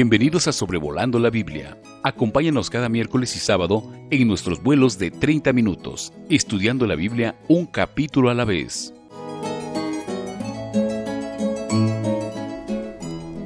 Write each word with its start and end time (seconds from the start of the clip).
Bienvenidos 0.00 0.46
a 0.46 0.52
Sobrevolando 0.52 1.18
la 1.18 1.28
Biblia. 1.28 1.76
Acompáñanos 2.04 2.70
cada 2.70 2.88
miércoles 2.88 3.34
y 3.34 3.40
sábado 3.40 3.82
en 4.10 4.28
nuestros 4.28 4.62
vuelos 4.62 4.96
de 4.96 5.10
30 5.10 5.52
minutos, 5.52 6.12
estudiando 6.28 6.86
la 6.86 6.94
Biblia 6.94 7.34
un 7.48 7.66
capítulo 7.66 8.30
a 8.30 8.34
la 8.34 8.44
vez. 8.44 8.94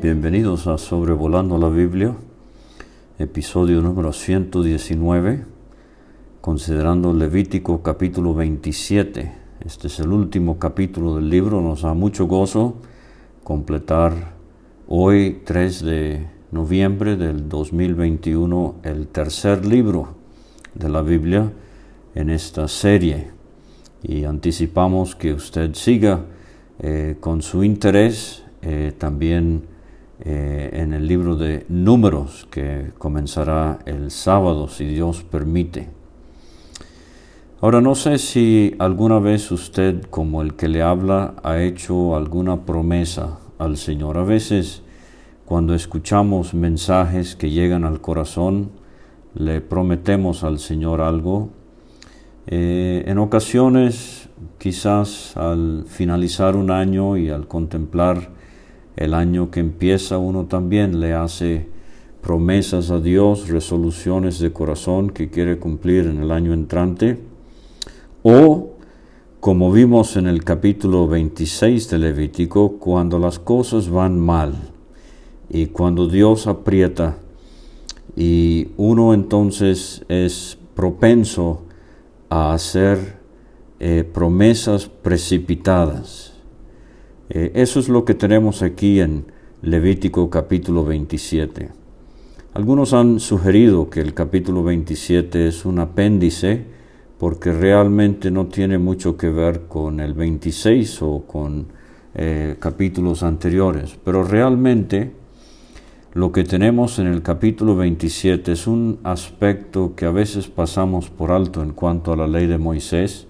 Bienvenidos 0.03 0.67
a 0.67 0.77
Sobrevolando 0.77 1.57
la 1.57 1.71
Biblia, 1.71 2.15
episodio 3.19 3.81
número 3.81 4.13
119, 4.13 5.47
considerando 6.43 7.15
Levítico 7.15 7.83
capítulo 7.83 8.35
27. 8.35 9.33
Este 9.65 9.87
es 9.87 10.01
el 10.01 10.13
último 10.13 10.59
capítulo 10.59 11.17
del 11.17 11.31
libro, 11.31 11.63
nos 11.63 11.81
da 11.81 11.95
mucho 11.95 12.27
gozo 12.27 12.77
completar 13.43 14.35
hoy 14.87 15.41
3 15.47 15.85
de 15.87 16.32
noviembre 16.53 17.17
del 17.17 17.49
2021 17.49 18.77
el 18.83 19.09
tercer 19.09 19.65
libro 19.65 20.15
de 20.75 20.91
la 20.91 21.01
Biblia 21.01 21.51
en 22.15 22.29
esta 22.29 22.69
serie 22.69 23.31
y 24.03 24.25
anticipamos 24.25 25.17
que 25.17 25.33
usted 25.33 25.75
siga 25.75 26.27
eh, 26.79 27.17
con 27.21 27.41
su 27.41 27.65
interés 27.65 28.45
eh, 28.61 28.93
también 28.99 29.63
eh, 30.21 30.69
en 30.75 30.93
el 30.93 31.09
libro 31.09 31.37
de 31.37 31.65
números 31.71 32.47
que 32.51 32.91
comenzará 32.99 33.79
el 33.87 34.11
sábado 34.11 34.69
si 34.69 34.85
Dios 34.85 35.23
permite. 35.23 35.89
Ahora 37.63 37.81
no 37.81 37.95
sé 37.95 38.19
si 38.19 38.75
alguna 38.79 39.21
vez 39.21 39.51
usted 39.51 40.03
como 40.11 40.43
el 40.43 40.55
que 40.55 40.69
le 40.69 40.83
habla 40.83 41.35
ha 41.43 41.63
hecho 41.63 42.15
alguna 42.15 42.67
promesa 42.67 43.39
al 43.59 43.79
Señor. 43.79 44.19
A 44.19 44.25
veces 44.25 44.83
cuando 45.45 45.75
escuchamos 45.75 46.55
mensajes 46.55 47.35
que 47.37 47.51
llegan 47.51 47.85
al 47.85 48.01
corazón, 48.01 48.71
le 49.35 49.61
prometemos 49.61 50.45
al 50.45 50.59
Señor 50.59 51.01
algo. 51.01 51.51
Eh, 52.47 53.05
en 53.07 53.19
ocasiones, 53.19 54.29
quizás 54.59 55.37
al 55.37 55.85
finalizar 55.87 56.57
un 56.57 56.71
año 56.71 57.17
y 57.17 57.29
al 57.31 57.49
contemplar 57.49 58.31
el 58.97 59.15
año 59.15 59.51
que 59.51 59.61
empieza, 59.61 60.19
uno 60.19 60.45
también 60.47 61.01
le 61.01 61.13
hace 61.13 61.69
promesas 62.21 62.91
a 62.91 63.01
Dios, 63.01 63.49
resoluciones 63.49 64.39
de 64.39 64.53
corazón 64.53 65.11
que 65.11 65.29
quiere 65.29 65.59
cumplir 65.59 66.07
en 66.07 66.23
el 66.23 66.31
año 66.31 66.53
entrante. 66.53 67.19
O, 68.23 68.71
como 69.41 69.73
vimos 69.73 70.17
en 70.17 70.29
el 70.29 70.45
capítulo 70.45 71.09
26 71.09 71.91
de 71.91 71.99
Levítico, 71.99 72.79
cuando 72.79 73.19
las 73.19 73.41
cosas 73.41 73.91
van 73.91 74.21
mal 74.21 74.72
y 75.53 75.67
cuando 75.67 76.09
Dios 76.09 76.47
aprieta 76.47 77.19
y 78.17 78.69
uno 78.79 79.13
entonces 79.13 80.03
es 80.09 80.59
propenso 80.75 81.63
a 82.31 82.55
hacer 82.55 83.19
eh, 83.79 84.05
promesas 84.11 84.87
precipitadas. 84.87 86.33
Eh, 87.29 87.53
eso 87.55 87.81
es 87.81 87.89
lo 87.91 88.05
que 88.05 88.15
tenemos 88.15 88.63
aquí 88.63 89.01
en 89.01 89.27
Levítico 89.61 90.31
capítulo 90.31 90.85
27. 90.85 91.69
Algunos 92.55 92.95
han 92.95 93.21
sugerido 93.21 93.91
que 93.91 94.01
el 94.01 94.15
capítulo 94.15 94.65
27 94.65 95.49
es 95.49 95.65
un 95.67 95.79
apéndice 95.79 96.65
porque 97.19 97.53
realmente 97.53 98.31
no 98.31 98.47
tiene 98.47 98.79
mucho 98.79 99.17
que 99.17 99.29
ver 99.29 99.63
con 99.69 100.01
el 100.01 100.15
26 100.15 101.03
o 101.03 101.25
con 101.27 101.67
eh, 102.15 102.57
capítulos 102.59 103.23
anteriores, 103.23 103.99
pero 104.03 104.25
realmente 104.25 105.22
lo 106.15 106.31
que 106.31 106.45
tenemos 106.45 106.99
en 106.99 107.07
el 107.07 107.23
capítulo 107.23 107.75
27 107.75 108.53
es 108.53 108.67
un 108.67 108.99
aspecto 109.03 109.95
que 109.97 110.05
a 110.05 110.11
veces 110.11 110.47
pasamos 110.47 111.09
por 111.09 111.33
alto 111.33 111.63
en 111.63 111.73
cuanto 111.73 112.13
a 112.13 112.17
la 112.17 112.27
ley 112.27 112.47
de 112.47 112.59
Moisés. 112.59 113.27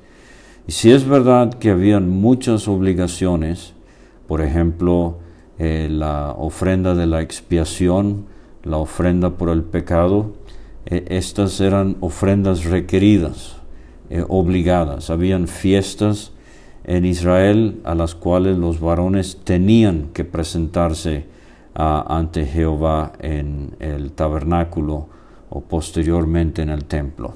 Y 0.67 0.73
si 0.73 0.91
es 0.91 1.07
verdad 1.07 1.55
que 1.55 1.71
habían 1.71 2.11
muchas 2.11 2.67
obligaciones, 2.67 3.75
por 4.27 4.41
ejemplo, 4.41 5.19
eh, 5.61 5.87
la 5.89 6.33
ofrenda 6.33 6.97
de 6.97 7.07
la 7.07 7.23
expiación, 7.23 8.27
la 8.65 8.79
ofrenda 8.79 9.31
por 9.31 9.51
el 9.51 9.63
pecado, 9.63 10.33
eh, 10.87 11.05
estas 11.09 11.61
eran 11.61 11.97
ofrendas 12.01 12.65
requeridas, 12.65 13.59
eh, 14.11 14.25
obligadas. 14.29 15.09
Habían 15.09 15.47
fiestas 15.47 16.33
en 16.83 17.05
Israel 17.05 17.81
a 17.85 17.95
las 17.95 18.17
cuales 18.17 18.59
los 18.59 18.81
varones 18.81 19.39
tenían 19.45 20.09
que 20.13 20.25
presentarse 20.25 21.31
ante 21.75 22.45
Jehová 22.47 23.13
en 23.19 23.75
el 23.79 24.13
tabernáculo 24.13 25.09
o 25.51 25.61
posteriormente 25.61 26.63
en 26.63 26.71
el 26.71 26.85
templo. 26.85 27.35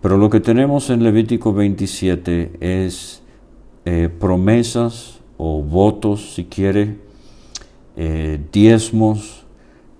Pero 0.00 0.18
lo 0.18 0.28
que 0.28 0.40
tenemos 0.40 0.90
en 0.90 1.02
Levítico 1.02 1.52
27 1.52 2.58
es 2.60 3.22
eh, 3.84 4.08
promesas 4.08 5.20
o 5.38 5.62
votos, 5.62 6.34
si 6.34 6.44
quiere, 6.44 6.98
eh, 7.96 8.40
diezmos 8.52 9.44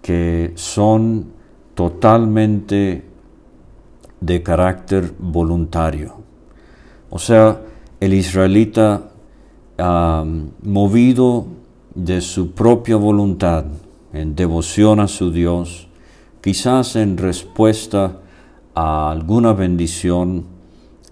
que 0.02 0.52
son 0.56 1.32
totalmente 1.74 3.04
de 4.20 4.42
carácter 4.42 5.12
voluntario. 5.18 6.16
O 7.10 7.18
sea, 7.18 7.60
el 8.00 8.14
israelita 8.14 9.10
movido 10.62 11.46
de 11.94 12.20
su 12.20 12.52
propia 12.52 12.96
voluntad, 12.96 13.66
en 14.12 14.34
devoción 14.34 15.00
a 15.00 15.08
su 15.08 15.30
Dios, 15.30 15.88
quizás 16.40 16.96
en 16.96 17.16
respuesta 17.16 18.20
a 18.74 19.10
alguna 19.10 19.52
bendición, 19.52 20.44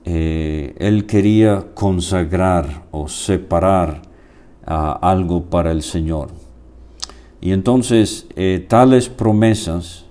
eh, 0.04 0.74
él 0.78 1.06
quería 1.06 1.66
consagrar 1.74 2.84
o 2.90 3.08
separar 3.08 4.02
algo 4.64 5.44
para 5.44 5.72
el 5.72 5.82
Señor. 5.82 6.28
Y 7.42 7.50
entonces 7.50 8.26
eh, 8.36 8.64
tales 8.68 9.08
promesas 9.08 10.06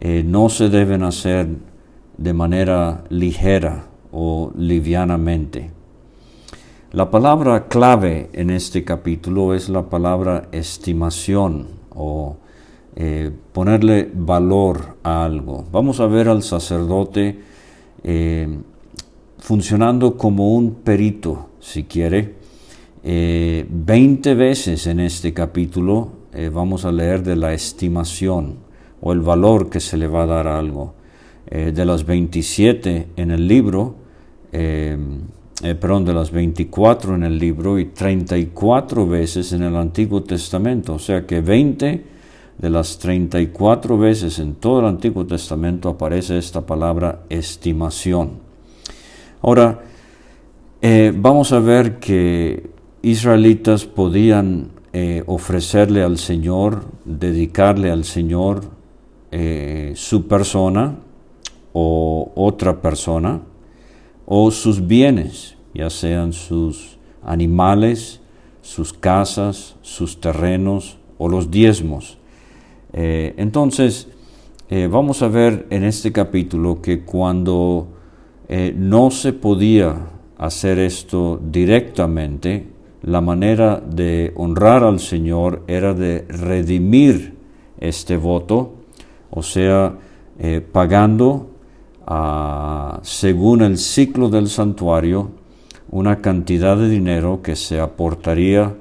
eh, 0.00 0.22
no 0.24 0.48
se 0.48 0.70
deben 0.70 1.02
hacer 1.02 1.46
de 2.16 2.32
manera 2.32 3.04
ligera 3.10 3.84
o 4.10 4.50
livianamente. 4.56 5.73
La 6.94 7.10
palabra 7.10 7.66
clave 7.66 8.30
en 8.34 8.50
este 8.50 8.84
capítulo 8.84 9.52
es 9.52 9.68
la 9.68 9.90
palabra 9.90 10.46
estimación 10.52 11.66
o 11.92 12.36
eh, 12.94 13.32
ponerle 13.52 14.08
valor 14.14 14.98
a 15.02 15.24
algo. 15.24 15.66
Vamos 15.72 15.98
a 15.98 16.06
ver 16.06 16.28
al 16.28 16.44
sacerdote 16.44 17.36
eh, 18.04 18.46
funcionando 19.40 20.16
como 20.16 20.54
un 20.54 20.74
perito, 20.84 21.48
si 21.58 21.82
quiere. 21.82 22.36
Eh, 23.02 23.66
veinte 23.68 24.36
veces 24.36 24.86
en 24.86 25.00
este 25.00 25.34
capítulo 25.34 26.12
vamos 26.52 26.84
a 26.84 26.92
leer 26.92 27.24
de 27.24 27.34
la 27.34 27.54
estimación 27.54 28.58
o 29.00 29.12
el 29.12 29.20
valor 29.20 29.68
que 29.68 29.80
se 29.80 29.96
le 29.96 30.06
va 30.06 30.22
a 30.22 30.26
dar 30.26 30.46
a 30.46 30.60
algo. 30.60 30.94
de 31.50 31.84
las 31.84 32.06
27 32.06 33.08
en 33.16 33.30
el 33.32 33.48
libro, 33.48 33.96
eh, 35.62 35.74
perdón, 35.76 36.04
de 36.04 36.14
las 36.14 36.32
24 36.32 37.14
en 37.14 37.22
el 37.22 37.38
libro 37.38 37.78
y 37.78 37.86
34 37.86 39.06
veces 39.06 39.52
en 39.52 39.62
el 39.62 39.76
Antiguo 39.76 40.22
Testamento. 40.22 40.94
O 40.94 40.98
sea 40.98 41.24
que 41.26 41.40
20 41.40 42.04
de 42.58 42.70
las 42.70 42.98
34 42.98 43.96
veces 43.96 44.38
en 44.40 44.56
todo 44.56 44.80
el 44.80 44.86
Antiguo 44.86 45.24
Testamento 45.26 45.88
aparece 45.88 46.38
esta 46.38 46.62
palabra 46.66 47.20
estimación. 47.28 48.32
Ahora, 49.42 49.80
eh, 50.82 51.12
vamos 51.14 51.52
a 51.52 51.60
ver 51.60 51.98
que 52.00 52.70
israelitas 53.02 53.84
podían 53.84 54.70
eh, 54.92 55.22
ofrecerle 55.26 56.02
al 56.02 56.18
Señor, 56.18 56.84
dedicarle 57.04 57.90
al 57.90 58.04
Señor 58.04 58.72
su 59.94 60.28
persona 60.28 60.96
o 61.72 62.30
otra 62.36 62.80
persona, 62.80 63.40
o 64.26 64.50
sus 64.50 64.86
bienes, 64.86 65.56
ya 65.74 65.90
sean 65.90 66.32
sus 66.32 66.98
animales, 67.22 68.20
sus 68.62 68.92
casas, 68.92 69.76
sus 69.82 70.20
terrenos 70.20 70.98
o 71.18 71.28
los 71.28 71.50
diezmos. 71.50 72.18
Eh, 72.92 73.34
entonces, 73.36 74.08
eh, 74.70 74.88
vamos 74.90 75.22
a 75.22 75.28
ver 75.28 75.66
en 75.70 75.84
este 75.84 76.12
capítulo 76.12 76.80
que 76.80 77.04
cuando 77.04 77.88
eh, 78.48 78.74
no 78.76 79.10
se 79.10 79.32
podía 79.32 79.96
hacer 80.38 80.78
esto 80.78 81.40
directamente, 81.44 82.68
la 83.02 83.20
manera 83.20 83.80
de 83.80 84.32
honrar 84.36 84.82
al 84.82 84.98
Señor 84.98 85.62
era 85.66 85.92
de 85.92 86.24
redimir 86.28 87.34
este 87.78 88.16
voto, 88.16 88.76
o 89.30 89.42
sea, 89.42 89.98
pagando 90.72 91.53
según 93.02 93.62
el 93.62 93.78
ciclo 93.78 94.28
del 94.28 94.48
santuario, 94.48 95.30
una 95.90 96.20
cantidad 96.20 96.76
de 96.76 96.88
dinero 96.88 97.40
que 97.42 97.56
se 97.56 97.80
aportaría 97.80 98.74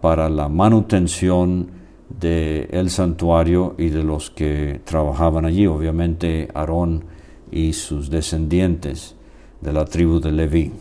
para 0.00 0.28
la 0.28 0.48
manutención 0.48 1.70
del 2.08 2.90
santuario 2.90 3.74
y 3.78 3.90
de 3.90 4.02
los 4.02 4.30
que 4.30 4.80
trabajaban 4.84 5.44
allí, 5.44 5.66
obviamente 5.66 6.48
Aarón 6.54 7.04
y 7.50 7.72
sus 7.72 8.10
descendientes 8.10 9.14
de 9.60 9.72
la 9.72 9.84
tribu 9.84 10.20
de 10.20 10.32
Leví. 10.32 10.72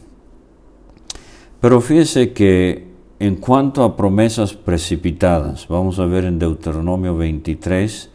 Pero 1.60 1.82
fíjese 1.82 2.34
que 2.34 2.88
en 3.20 3.36
cuanto 3.38 3.84
a 3.84 3.98
promesas 3.98 4.54
precipitadas, 4.54 5.68
vamos 5.68 5.98
a 6.00 6.06
ver 6.06 6.26
en 6.26 6.38
Deuteronomio 6.40 7.18
23, 7.18 8.12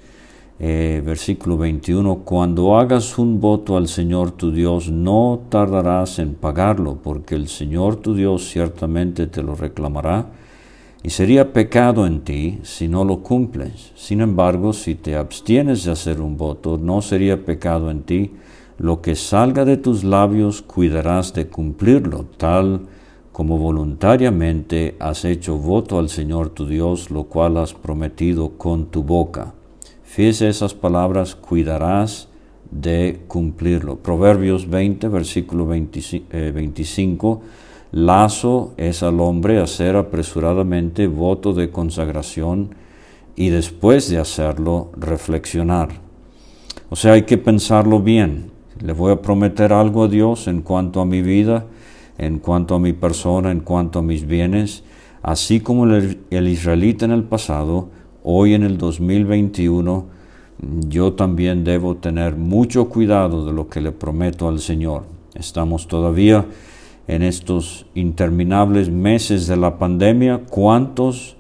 eh, 0.65 1.03
versículo 1.05 1.59
21, 1.59 2.19
cuando 2.19 2.79
hagas 2.79 3.19
un 3.19 3.41
voto 3.41 3.77
al 3.77 3.89
Señor 3.89 4.31
tu 4.31 4.53
Dios, 4.53 4.93
no 4.93 5.41
tardarás 5.49 6.21
en 6.21 6.35
pagarlo, 6.35 6.99
porque 7.03 7.35
el 7.35 7.49
Señor 7.49 7.97
tu 7.97 8.15
Dios 8.15 8.49
ciertamente 8.49 9.27
te 9.27 9.43
lo 9.43 9.57
reclamará, 9.57 10.27
y 11.03 11.11
sería 11.11 11.53
pecado 11.53 12.07
en 12.07 12.21
ti 12.21 12.61
si 12.63 12.87
no 12.87 13.05
lo 13.05 13.25
cumples. 13.25 13.91
Sin 13.97 14.21
embargo, 14.21 14.73
si 14.73 14.95
te 14.95 15.17
abstienes 15.17 15.83
de 15.83 15.91
hacer 15.91 16.21
un 16.21 16.37
voto, 16.37 16.79
no 16.79 17.03
sería 17.03 17.45
pecado 17.45 17.91
en 17.91 18.05
ti. 18.05 18.31
Lo 18.79 19.03
que 19.03 19.17
salga 19.17 19.65
de 19.65 19.79
tus 19.79 20.05
labios 20.05 20.63
cuidarás 20.63 21.35
de 21.35 21.49
cumplirlo, 21.49 22.27
tal 22.37 22.83
como 23.33 23.59
voluntariamente 23.59 24.95
has 25.01 25.25
hecho 25.25 25.59
voto 25.59 25.99
al 25.99 26.09
Señor 26.09 26.51
tu 26.51 26.69
Dios, 26.69 27.11
lo 27.11 27.25
cual 27.25 27.57
has 27.57 27.75
prometido 27.75 28.51
con 28.51 28.87
tu 28.87 29.03
boca. 29.03 29.55
Fíjese 30.13 30.51
esas 30.51 30.75
palabras, 30.75 31.35
cuidarás 31.35 32.29
de 32.71 33.23
cumplirlo. 33.29 33.97
Proverbios 33.97 34.69
20, 34.69 35.09
versículo 35.09 35.67
25, 35.67 36.23
eh, 37.43 37.47
lazo 37.93 38.75
es 38.77 39.03
al 39.03 39.21
hombre 39.21 39.59
hacer 39.59 39.97
apresuradamente 39.97 41.07
voto 41.07 41.55
de 41.55 41.71
consagración 41.71 42.75
y 43.37 43.49
después 43.49 44.11
de 44.11 44.19
hacerlo 44.19 44.91
reflexionar. 44.99 45.89
O 46.91 46.97
sea, 46.97 47.15
hay 47.15 47.23
que 47.23 47.39
pensarlo 47.39 48.01
bien. 48.01 48.51
Le 48.85 48.93
voy 48.93 49.13
a 49.13 49.23
prometer 49.23 49.73
algo 49.73 50.05
a 50.05 50.09
Dios 50.09 50.47
en 50.47 50.61
cuanto 50.61 51.01
a 51.01 51.07
mi 51.07 51.23
vida, 51.23 51.65
en 52.19 52.39
cuanto 52.39 52.75
a 52.75 52.79
mi 52.79 52.93
persona, 52.93 53.51
en 53.51 53.61
cuanto 53.61 54.01
a 54.01 54.03
mis 54.03 54.27
bienes, 54.27 54.85
así 55.23 55.61
como 55.61 55.87
el, 55.87 56.21
el 56.29 56.49
israelita 56.49 57.07
en 57.07 57.13
el 57.13 57.25
pasado, 57.25 57.89
hoy 58.25 58.55
en 58.55 58.63
el 58.63 58.79
2021, 58.79 60.07
yo 60.89 61.13
también 61.15 61.65
debo 61.65 61.97
tener 61.97 62.37
mucho 62.37 62.89
cuidado 62.89 63.45
de 63.45 63.53
lo 63.53 63.69
que 63.69 63.81
le 63.81 63.93
prometo 63.93 64.49
al 64.49 64.61
Señor. 64.61 65.05
Estamos 65.35 65.89
todavía 65.89 66.47
en 67.09 67.23
estos 67.23 67.87
interminables 67.95 68.91
meses 68.91 69.47
de 69.47 69.57
la 69.57 69.79
pandemia. 69.79 70.43
¿Cuántos 70.49 71.37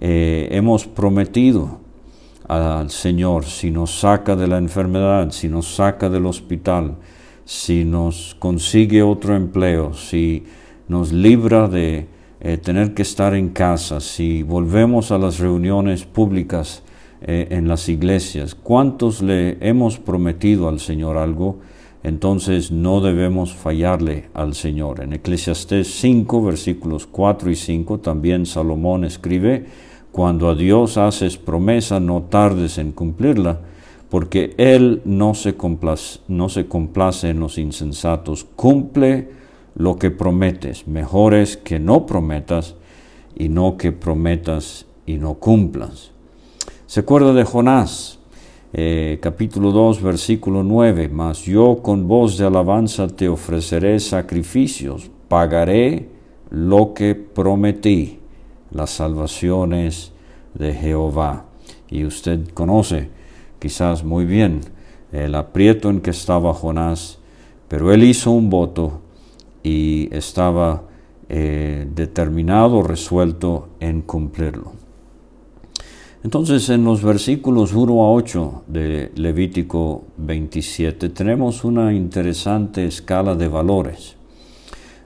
eh, 0.00 0.48
hemos 0.52 0.86
prometido 0.86 1.80
al 2.48 2.90
Señor 2.90 3.44
si 3.44 3.70
nos 3.70 4.00
saca 4.00 4.36
de 4.36 4.46
la 4.46 4.58
enfermedad, 4.58 5.30
si 5.30 5.48
nos 5.48 5.74
saca 5.74 6.08
del 6.08 6.26
hospital, 6.26 6.96
si 7.44 7.84
nos 7.84 8.36
consigue 8.38 9.02
otro 9.02 9.34
empleo, 9.36 9.94
si 9.94 10.44
nos 10.88 11.12
libra 11.12 11.68
de 11.68 12.06
eh, 12.44 12.58
tener 12.58 12.92
que 12.92 13.02
estar 13.02 13.34
en 13.34 13.50
casa, 13.50 14.00
si 14.00 14.42
volvemos 14.42 15.12
a 15.12 15.18
las 15.18 15.38
reuniones 15.38 16.04
públicas 16.04 16.82
eh, 17.20 17.46
en 17.50 17.68
las 17.68 17.88
iglesias, 17.88 18.56
¿cuántos 18.56 19.22
le 19.22 19.58
hemos 19.60 20.00
prometido 20.00 20.68
al 20.68 20.80
Señor 20.80 21.18
algo? 21.18 21.60
Entonces 22.02 22.72
no 22.72 23.00
debemos 23.00 23.54
fallarle 23.54 24.24
al 24.34 24.54
Señor. 24.54 25.02
En 25.02 25.12
Eclesiastés 25.12 25.86
5, 26.00 26.42
versículos 26.42 27.06
4 27.06 27.48
y 27.48 27.54
5, 27.54 28.00
también 28.00 28.44
Salomón 28.44 29.04
escribe, 29.04 29.66
cuando 30.10 30.50
a 30.50 30.56
Dios 30.56 30.96
haces 30.96 31.36
promesa, 31.36 32.00
no 32.00 32.22
tardes 32.22 32.76
en 32.78 32.90
cumplirla, 32.90 33.60
porque 34.10 34.52
Él 34.56 35.00
no 35.04 35.34
se 35.34 35.54
complace, 35.54 36.18
no 36.26 36.48
se 36.48 36.66
complace 36.66 37.30
en 37.30 37.38
los 37.38 37.56
insensatos. 37.56 38.44
Cumple 38.56 39.41
lo 39.74 39.96
que 39.96 40.10
prometes. 40.10 40.86
Mejor 40.86 41.34
es 41.34 41.56
que 41.56 41.78
no 41.78 42.06
prometas 42.06 42.76
y 43.34 43.48
no 43.48 43.76
que 43.76 43.92
prometas 43.92 44.86
y 45.06 45.16
no 45.16 45.34
cumplas. 45.34 46.12
Se 46.86 47.00
acuerda 47.00 47.32
de 47.32 47.44
Jonás, 47.44 48.18
eh, 48.72 49.18
capítulo 49.20 49.70
2, 49.70 50.02
versículo 50.02 50.62
9, 50.62 51.08
mas 51.08 51.42
yo 51.42 51.80
con 51.82 52.08
voz 52.08 52.38
de 52.38 52.46
alabanza 52.46 53.06
te 53.06 53.28
ofreceré 53.28 54.00
sacrificios, 54.00 55.10
pagaré 55.28 56.08
lo 56.50 56.94
que 56.94 57.14
prometí, 57.14 58.18
las 58.70 58.90
salvaciones 58.90 60.12
de 60.54 60.72
Jehová. 60.72 61.44
Y 61.90 62.04
usted 62.04 62.48
conoce 62.54 63.10
quizás 63.58 64.04
muy 64.04 64.24
bien 64.24 64.60
el 65.12 65.34
aprieto 65.34 65.90
en 65.90 66.00
que 66.00 66.10
estaba 66.10 66.54
Jonás, 66.54 67.18
pero 67.68 67.92
él 67.92 68.02
hizo 68.04 68.30
un 68.30 68.48
voto 68.48 69.01
y 69.62 70.08
estaba 70.14 70.82
eh, 71.28 71.86
determinado, 71.94 72.82
resuelto 72.82 73.68
en 73.80 74.02
cumplirlo. 74.02 74.72
Entonces 76.24 76.68
en 76.68 76.84
los 76.84 77.02
versículos 77.02 77.72
1 77.74 78.04
a 78.04 78.12
8 78.12 78.64
de 78.68 79.10
Levítico 79.16 80.04
27 80.18 81.08
tenemos 81.08 81.64
una 81.64 81.92
interesante 81.92 82.86
escala 82.86 83.34
de 83.34 83.48
valores. 83.48 84.16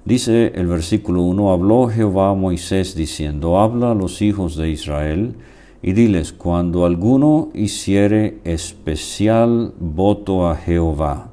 Dice 0.05 0.53
el 0.55 0.67
versículo 0.67 1.23
1, 1.23 1.53
habló 1.53 1.89
Jehová 1.89 2.31
a 2.31 2.35
Moisés 2.35 2.95
diciendo, 2.95 3.59
habla 3.59 3.91
a 3.93 3.95
los 3.95 4.23
hijos 4.23 4.57
de 4.57 4.71
Israel 4.71 5.35
y 5.83 5.95
diles, 5.95 6.33
cuando 6.33 6.85
alguno 6.85 7.49
hiciere 7.55 8.39
especial 8.45 9.73
voto 9.81 10.49
a 10.49 10.55
Jehová, 10.55 11.31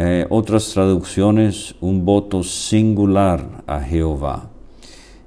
eh, 0.00 0.26
otras 0.30 0.70
traducciones, 0.70 1.74
un 1.80 2.04
voto 2.04 2.44
singular 2.44 3.64
a 3.66 3.80
Jehová. 3.80 4.48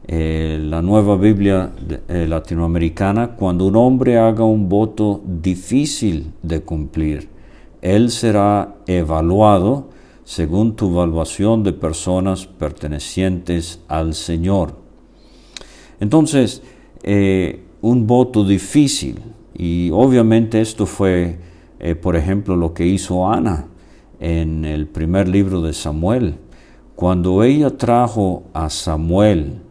Eh, 0.08 0.62
la 0.64 0.82
nueva 0.82 1.18
Biblia 1.18 1.74
eh, 2.08 2.26
latinoamericana, 2.26 3.36
cuando 3.36 3.66
un 3.66 3.76
hombre 3.76 4.18
haga 4.18 4.46
un 4.46 4.70
voto 4.70 5.20
difícil 5.26 6.32
de 6.42 6.62
cumplir, 6.62 7.28
él 7.82 8.12
será 8.12 8.76
evaluado 8.88 9.90
según 10.24 10.78
tu 10.78 10.90
evaluación 10.92 11.64
de 11.64 11.74
personas 11.74 12.46
pertenecientes 12.46 13.82
al 13.90 14.14
Señor. 14.14 14.78
Entonces, 16.00 16.64
un 17.82 18.08
voto 18.08 18.46
difícil, 18.46 19.20
y 19.54 19.90
obviamente 19.92 20.62
esto 20.62 20.86
fue, 20.86 21.40
por 22.02 22.16
ejemplo, 22.16 22.56
lo 22.56 22.74
que 22.74 22.86
hizo 22.86 23.30
Ana 23.30 23.68
en 24.22 24.66
el 24.66 24.88
primer 24.88 25.28
libro 25.28 25.62
de 25.62 25.74
Samuel, 25.74 26.36
cuando 26.96 27.44
ella 27.44 27.76
trajo 27.76 28.44
a 28.54 28.70
Samuel 28.70 29.62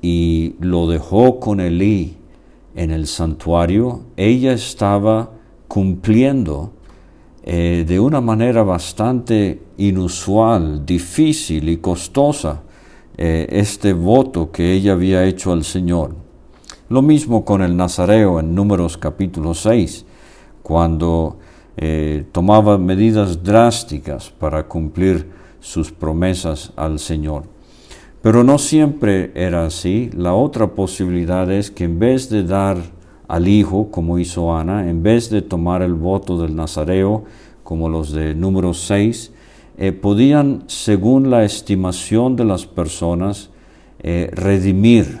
y 0.00 0.54
lo 0.60 0.88
dejó 0.88 1.40
con 1.40 1.60
Elí 1.60 2.16
en 2.76 2.92
el 2.92 3.08
santuario, 3.08 4.02
ella 4.16 4.52
estaba 4.52 5.32
cumpliendo 5.66 6.72
eh, 7.42 7.84
de 7.86 7.98
una 7.98 8.20
manera 8.20 8.62
bastante 8.62 9.60
inusual, 9.76 10.86
difícil 10.86 11.68
y 11.68 11.78
costosa 11.78 12.62
eh, 13.18 13.46
este 13.50 13.92
voto 13.92 14.52
que 14.52 14.72
ella 14.72 14.92
había 14.92 15.24
hecho 15.24 15.52
al 15.52 15.64
Señor. 15.64 16.14
Lo 16.88 17.02
mismo 17.02 17.44
con 17.44 17.60
el 17.62 17.76
Nazareo 17.76 18.38
en 18.38 18.54
Números 18.54 18.96
capítulo 18.96 19.52
6, 19.52 20.04
cuando 20.62 21.38
eh, 21.76 22.24
tomaba 22.32 22.78
medidas 22.78 23.42
drásticas 23.42 24.30
para 24.30 24.66
cumplir 24.68 25.28
sus 25.60 25.90
promesas 25.90 26.72
al 26.76 26.98
Señor. 26.98 27.44
Pero 28.22 28.44
no 28.44 28.58
siempre 28.58 29.32
era 29.34 29.66
así. 29.66 30.10
La 30.16 30.34
otra 30.34 30.68
posibilidad 30.74 31.50
es 31.50 31.70
que 31.70 31.84
en 31.84 31.98
vez 31.98 32.30
de 32.30 32.44
dar 32.44 32.78
al 33.28 33.48
Hijo, 33.48 33.90
como 33.90 34.18
hizo 34.18 34.56
Ana, 34.56 34.88
en 34.88 35.02
vez 35.02 35.30
de 35.30 35.42
tomar 35.42 35.82
el 35.82 35.94
voto 35.94 36.40
del 36.40 36.54
Nazareo, 36.54 37.24
como 37.62 37.88
los 37.88 38.12
de 38.12 38.34
número 38.34 38.74
6, 38.74 39.32
eh, 39.76 39.92
podían, 39.92 40.64
según 40.68 41.30
la 41.30 41.44
estimación 41.44 42.36
de 42.36 42.44
las 42.44 42.66
personas, 42.66 43.50
eh, 44.00 44.30
redimir. 44.32 45.20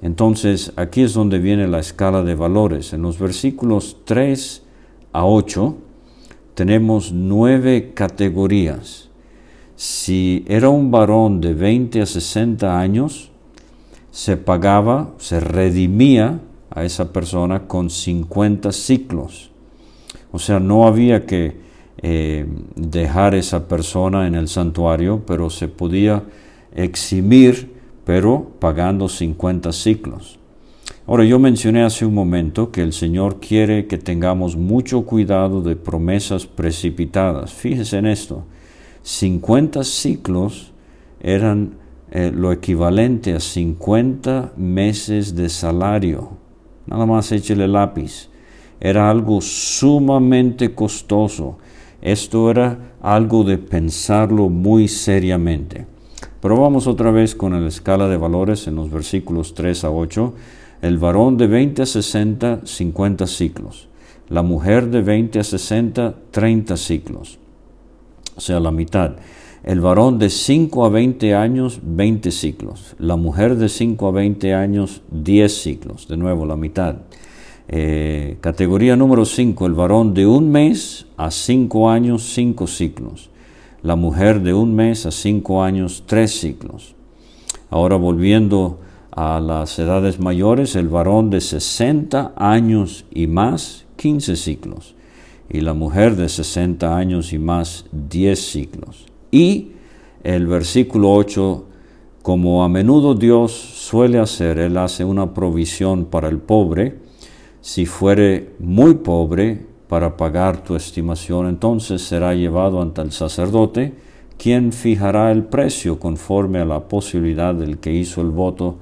Entonces, 0.00 0.72
aquí 0.76 1.02
es 1.02 1.12
donde 1.12 1.38
viene 1.38 1.66
la 1.66 1.80
escala 1.80 2.22
de 2.22 2.34
valores. 2.34 2.92
En 2.92 3.02
los 3.02 3.18
versículos 3.18 3.98
3 4.04 4.62
a 5.18 5.26
8 5.26 5.74
tenemos 6.54 7.10
nueve 7.12 7.90
categorías. 7.92 9.08
Si 9.74 10.44
era 10.46 10.68
un 10.68 10.92
varón 10.92 11.40
de 11.40 11.54
20 11.54 12.02
a 12.02 12.06
60 12.06 12.78
años, 12.78 13.32
se 14.12 14.36
pagaba, 14.36 15.10
se 15.18 15.40
redimía 15.40 16.40
a 16.70 16.84
esa 16.84 17.12
persona 17.12 17.66
con 17.66 17.90
50 17.90 18.70
ciclos. 18.70 19.50
O 20.30 20.38
sea, 20.38 20.60
no 20.60 20.86
había 20.86 21.26
que 21.26 21.56
eh, 22.00 22.46
dejar 22.76 23.34
esa 23.34 23.66
persona 23.66 24.28
en 24.28 24.36
el 24.36 24.46
santuario, 24.46 25.24
pero 25.26 25.50
se 25.50 25.66
podía 25.66 26.22
eximir, 26.76 27.72
pero 28.04 28.52
pagando 28.60 29.08
50 29.08 29.72
ciclos. 29.72 30.37
Ahora, 31.08 31.24
yo 31.24 31.38
mencioné 31.38 31.84
hace 31.84 32.04
un 32.04 32.12
momento 32.12 32.70
que 32.70 32.82
el 32.82 32.92
Señor 32.92 33.40
quiere 33.40 33.86
que 33.86 33.96
tengamos 33.96 34.56
mucho 34.56 35.06
cuidado 35.06 35.62
de 35.62 35.74
promesas 35.74 36.44
precipitadas. 36.44 37.54
Fíjese 37.54 37.96
en 37.96 38.04
esto. 38.04 38.44
50 39.04 39.84
ciclos 39.84 40.74
eran 41.22 41.78
eh, 42.10 42.30
lo 42.30 42.52
equivalente 42.52 43.32
a 43.32 43.40
50 43.40 44.52
meses 44.58 45.34
de 45.34 45.48
salario. 45.48 46.32
Nada 46.84 47.06
más 47.06 47.32
échele 47.32 47.66
lápiz. 47.68 48.28
Era 48.78 49.08
algo 49.08 49.40
sumamente 49.40 50.74
costoso. 50.74 51.56
Esto 52.02 52.50
era 52.50 52.92
algo 53.00 53.44
de 53.44 53.56
pensarlo 53.56 54.50
muy 54.50 54.88
seriamente. 54.88 55.86
Pero 56.42 56.60
vamos 56.60 56.86
otra 56.86 57.10
vez 57.10 57.34
con 57.34 57.58
la 57.58 57.66
escala 57.66 58.08
de 58.08 58.18
valores 58.18 58.66
en 58.66 58.74
los 58.74 58.90
versículos 58.90 59.54
3 59.54 59.84
a 59.84 59.90
8 59.90 60.34
el 60.82 60.98
varón 60.98 61.36
de 61.36 61.46
20 61.46 61.82
a 61.82 61.86
60, 61.86 62.60
50 62.64 63.26
ciclos. 63.26 63.88
La 64.28 64.42
mujer 64.42 64.90
de 64.90 65.02
20 65.02 65.40
a 65.40 65.44
60, 65.44 66.14
30 66.30 66.76
ciclos. 66.76 67.38
O 68.36 68.40
sea, 68.40 68.60
la 68.60 68.70
mitad. 68.70 69.16
El 69.64 69.80
varón 69.80 70.18
de 70.18 70.30
5 70.30 70.84
a 70.84 70.88
20 70.88 71.34
años, 71.34 71.80
20 71.82 72.30
ciclos. 72.30 72.94
La 72.98 73.16
mujer 73.16 73.56
de 73.56 73.68
5 73.68 74.06
a 74.06 74.12
20 74.12 74.54
años, 74.54 75.02
10 75.10 75.52
ciclos. 75.52 76.08
De 76.08 76.16
nuevo, 76.16 76.46
la 76.46 76.56
mitad. 76.56 76.96
Eh, 77.68 78.38
categoría 78.40 78.96
número 78.96 79.24
5, 79.24 79.66
el 79.66 79.74
varón 79.74 80.14
de 80.14 80.26
un 80.26 80.50
mes 80.50 81.06
a 81.16 81.30
5 81.30 81.90
años, 81.90 82.22
5 82.34 82.66
ciclos. 82.66 83.30
La 83.82 83.96
mujer 83.96 84.40
de 84.40 84.54
un 84.54 84.74
mes 84.74 85.04
a 85.06 85.10
5 85.10 85.62
años, 85.62 86.04
3 86.06 86.30
ciclos. 86.30 86.94
Ahora 87.68 87.96
volviendo 87.96 88.80
a 89.20 89.40
las 89.40 89.76
edades 89.80 90.20
mayores, 90.20 90.76
el 90.76 90.86
varón 90.86 91.28
de 91.28 91.40
60 91.40 92.34
años 92.36 93.04
y 93.10 93.26
más, 93.26 93.84
15 93.96 94.36
ciclos, 94.36 94.94
y 95.50 95.60
la 95.60 95.74
mujer 95.74 96.14
de 96.14 96.28
60 96.28 96.96
años 96.96 97.32
y 97.32 97.38
más, 97.40 97.86
10 97.90 98.38
ciclos. 98.38 99.06
Y 99.32 99.72
el 100.22 100.46
versículo 100.46 101.12
8, 101.14 101.64
como 102.22 102.62
a 102.62 102.68
menudo 102.68 103.16
Dios 103.16 103.50
suele 103.50 104.20
hacer, 104.20 104.56
Él 104.58 104.76
hace 104.76 105.04
una 105.04 105.34
provisión 105.34 106.04
para 106.04 106.28
el 106.28 106.38
pobre, 106.38 107.00
si 107.60 107.86
fuere 107.86 108.50
muy 108.60 108.94
pobre 108.94 109.66
para 109.88 110.16
pagar 110.16 110.62
tu 110.62 110.76
estimación, 110.76 111.48
entonces 111.48 112.02
será 112.02 112.36
llevado 112.36 112.80
ante 112.80 113.02
el 113.02 113.10
sacerdote, 113.10 113.94
quien 114.36 114.72
fijará 114.72 115.32
el 115.32 115.42
precio 115.42 115.98
conforme 115.98 116.60
a 116.60 116.64
la 116.64 116.86
posibilidad 116.86 117.52
del 117.52 117.78
que 117.78 117.92
hizo 117.92 118.20
el 118.20 118.30
voto 118.30 118.76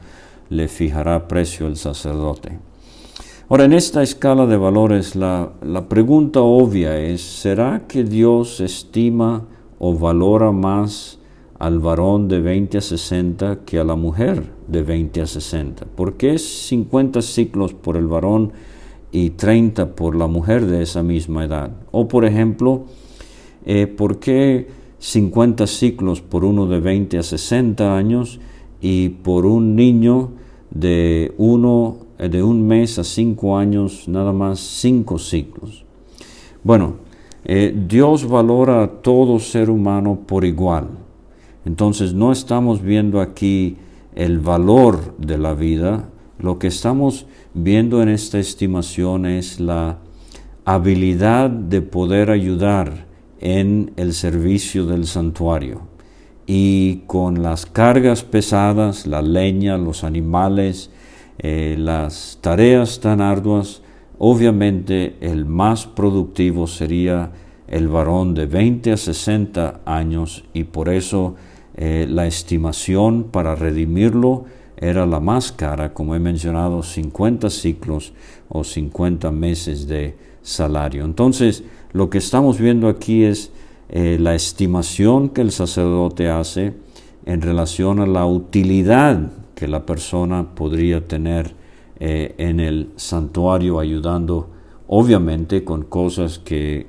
le 0.48 0.68
fijará 0.68 1.28
precio 1.28 1.66
el 1.66 1.76
sacerdote. 1.76 2.58
Ahora, 3.48 3.64
en 3.64 3.72
esta 3.72 4.02
escala 4.02 4.46
de 4.46 4.56
valores, 4.56 5.14
la, 5.14 5.52
la 5.62 5.88
pregunta 5.88 6.40
obvia 6.40 6.98
es, 6.98 7.22
¿será 7.22 7.84
que 7.86 8.02
Dios 8.02 8.60
estima 8.60 9.44
o 9.78 9.96
valora 9.96 10.50
más 10.50 11.20
al 11.58 11.78
varón 11.78 12.26
de 12.26 12.40
20 12.40 12.78
a 12.78 12.80
60 12.80 13.60
que 13.64 13.78
a 13.78 13.84
la 13.84 13.94
mujer 13.94 14.52
de 14.66 14.82
20 14.82 15.22
a 15.22 15.26
60? 15.26 15.86
¿Por 15.94 16.14
qué 16.14 16.34
es 16.34 16.66
50 16.66 17.22
ciclos 17.22 17.72
por 17.72 17.96
el 17.96 18.08
varón 18.08 18.52
y 19.12 19.30
30 19.30 19.94
por 19.94 20.16
la 20.16 20.26
mujer 20.26 20.66
de 20.66 20.82
esa 20.82 21.04
misma 21.04 21.44
edad? 21.44 21.70
O, 21.92 22.08
por 22.08 22.24
ejemplo, 22.24 22.86
eh, 23.64 23.86
¿por 23.86 24.18
qué 24.18 24.68
50 24.98 25.66
ciclos 25.66 26.20
por 26.20 26.44
uno 26.44 26.66
de 26.66 26.80
20 26.80 27.18
a 27.18 27.22
60 27.22 27.96
años 27.96 28.40
y 28.80 29.08
por 29.08 29.46
un 29.46 29.76
niño 29.76 30.30
de 30.70 31.34
uno 31.38 31.96
eh, 32.18 32.28
de 32.28 32.42
un 32.42 32.66
mes 32.66 32.98
a 32.98 33.04
cinco 33.04 33.56
años 33.56 34.08
nada 34.08 34.32
más 34.32 34.60
cinco 34.60 35.18
ciclos. 35.18 35.84
Bueno, 36.62 36.96
eh, 37.44 37.74
Dios 37.88 38.28
valora 38.28 38.82
a 38.82 38.88
todo 38.88 39.38
ser 39.38 39.70
humano 39.70 40.20
por 40.26 40.44
igual. 40.44 40.88
Entonces 41.64 42.14
no 42.14 42.32
estamos 42.32 42.82
viendo 42.82 43.20
aquí 43.20 43.76
el 44.14 44.38
valor 44.38 45.16
de 45.18 45.36
la 45.36 45.54
vida, 45.54 46.08
lo 46.38 46.58
que 46.58 46.68
estamos 46.68 47.26
viendo 47.54 48.02
en 48.02 48.08
esta 48.08 48.38
estimación 48.38 49.26
es 49.26 49.60
la 49.60 49.98
habilidad 50.64 51.50
de 51.50 51.82
poder 51.82 52.30
ayudar 52.30 53.06
en 53.40 53.92
el 53.96 54.14
servicio 54.14 54.86
del 54.86 55.06
santuario 55.06 55.95
y 56.46 57.02
con 57.06 57.42
las 57.42 57.66
cargas 57.66 58.22
pesadas, 58.22 59.06
la 59.06 59.20
leña, 59.20 59.76
los 59.76 60.04
animales, 60.04 60.90
eh, 61.38 61.76
las 61.78 62.38
tareas 62.40 63.00
tan 63.00 63.20
arduas, 63.20 63.82
obviamente 64.18 65.16
el 65.20 65.44
más 65.44 65.86
productivo 65.86 66.66
sería 66.66 67.32
el 67.68 67.88
varón 67.88 68.34
de 68.34 68.46
20 68.46 68.92
a 68.92 68.96
60 68.96 69.80
años 69.84 70.44
y 70.54 70.64
por 70.64 70.88
eso 70.88 71.34
eh, 71.74 72.06
la 72.08 72.26
estimación 72.26 73.24
para 73.24 73.54
redimirlo 73.54 74.44
era 74.76 75.04
la 75.04 75.20
más 75.20 75.52
cara, 75.52 75.92
como 75.92 76.14
he 76.14 76.18
mencionado, 76.18 76.82
50 76.82 77.50
ciclos 77.50 78.12
o 78.48 78.62
50 78.62 79.30
meses 79.32 79.88
de 79.88 80.16
salario. 80.42 81.04
Entonces, 81.04 81.64
lo 81.92 82.08
que 82.08 82.18
estamos 82.18 82.60
viendo 82.60 82.88
aquí 82.88 83.24
es 83.24 83.50
eh, 83.88 84.18
la 84.20 84.34
estimación 84.34 85.28
que 85.28 85.42
el 85.42 85.52
sacerdote 85.52 86.28
hace 86.28 86.74
en 87.24 87.40
relación 87.40 88.00
a 88.00 88.06
la 88.06 88.26
utilidad 88.26 89.30
que 89.54 89.68
la 89.68 89.86
persona 89.86 90.54
podría 90.54 91.06
tener 91.06 91.54
eh, 91.98 92.34
en 92.38 92.60
el 92.60 92.90
santuario 92.96 93.78
ayudando 93.78 94.50
obviamente 94.88 95.64
con 95.64 95.84
cosas 95.84 96.38
que 96.38 96.86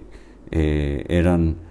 eh, 0.51 1.05
eran 1.07 1.67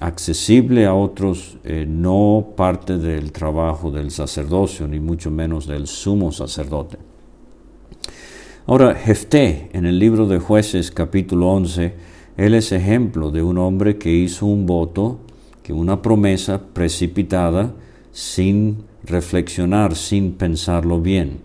accesibles 0.00 0.86
a 0.86 0.92
otros, 0.92 1.56
no 1.86 2.48
parte 2.54 2.98
del 2.98 3.32
trabajo 3.32 3.90
del 3.90 4.10
sacerdocio, 4.10 4.86
ni 4.86 5.00
mucho 5.00 5.30
menos 5.30 5.66
del 5.66 5.86
sumo 5.86 6.32
sacerdote. 6.32 6.98
Ahora, 8.66 8.94
Jefté, 8.94 9.70
en 9.72 9.86
el 9.86 9.98
libro 9.98 10.26
de 10.26 10.38
jueces 10.38 10.90
capítulo 10.90 11.48
11, 11.50 11.94
él 12.36 12.54
es 12.54 12.72
ejemplo 12.72 13.30
de 13.30 13.42
un 13.42 13.58
hombre 13.58 13.96
que 13.96 14.12
hizo 14.12 14.46
un 14.46 14.66
voto, 14.66 15.18
que 15.62 15.72
una 15.72 16.02
promesa 16.02 16.60
precipitada, 16.72 17.72
sin 18.12 18.84
reflexionar, 19.04 19.94
sin 19.94 20.32
pensarlo 20.32 21.00
bien. 21.00 21.40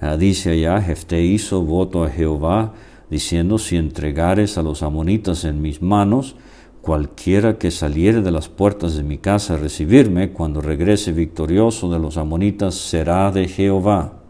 Ah, 0.00 0.16
dice 0.16 0.50
allá, 0.50 0.80
Jefté 0.80 1.22
hizo 1.22 1.62
voto 1.62 2.04
a 2.04 2.10
Jehová, 2.10 2.74
diciendo, 3.10 3.58
si 3.58 3.76
entregares 3.76 4.58
a 4.58 4.62
los 4.62 4.82
amonitas 4.82 5.44
en 5.44 5.62
mis 5.62 5.82
manos, 5.82 6.36
cualquiera 6.82 7.56
que 7.56 7.70
saliere 7.70 8.20
de 8.20 8.30
las 8.30 8.48
puertas 8.48 8.96
de 8.96 9.02
mi 9.02 9.18
casa 9.18 9.54
a 9.54 9.56
recibirme, 9.56 10.32
cuando 10.32 10.60
regrese 10.60 11.12
victorioso 11.12 11.90
de 11.90 11.98
los 11.98 12.16
amonitas, 12.16 12.74
será 12.74 13.30
de 13.30 13.48
Jehová. 13.48 14.20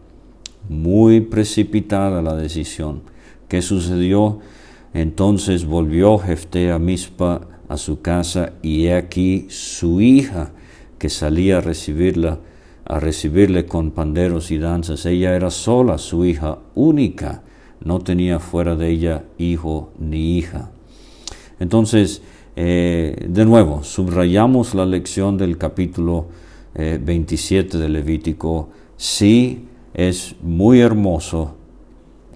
Muy 0.69 1.21
precipitada 1.21 2.21
la 2.21 2.35
decisión. 2.35 3.01
¿Qué 3.47 3.61
sucedió? 3.61 4.39
Entonces 4.95 5.65
volvió 5.65 6.17
Jefté 6.17 6.71
a 6.71 6.79
Mispa 6.79 7.41
a 7.67 7.75
su 7.75 7.99
casa 7.99 8.53
y 8.61 8.85
he 8.85 8.95
aquí 8.95 9.45
su 9.49 9.99
hija 9.99 10.53
que 10.97 11.09
salía 11.09 11.57
a 11.57 11.61
recibirla 11.61 12.39
a 12.85 12.99
recibirle 13.01 13.65
con 13.65 13.91
panderos 13.91 14.51
y 14.51 14.57
danzas. 14.57 15.05
Ella 15.05 15.35
era 15.35 15.51
sola, 15.51 15.97
su 15.97 16.23
hija 16.23 16.59
única, 16.75 17.43
no 17.83 17.99
tenía 17.99 18.39
fuera 18.39 18.75
de 18.75 18.89
ella 18.89 19.23
hijo 19.37 19.91
ni 19.99 20.37
hija. 20.37 20.71
Entonces, 21.59 22.21
eh, 22.55 23.25
de 23.27 23.43
nuevo, 23.43 23.83
subrayamos 23.83 24.75
la 24.75 24.85
lección 24.85 25.37
del 25.37 25.57
capítulo 25.57 26.27
27 26.73 27.75
eh, 27.75 27.79
de 27.81 27.89
Levítico. 27.89 28.69
Sí, 28.95 29.65
es 29.93 30.35
muy 30.41 30.79
hermoso 30.79 31.55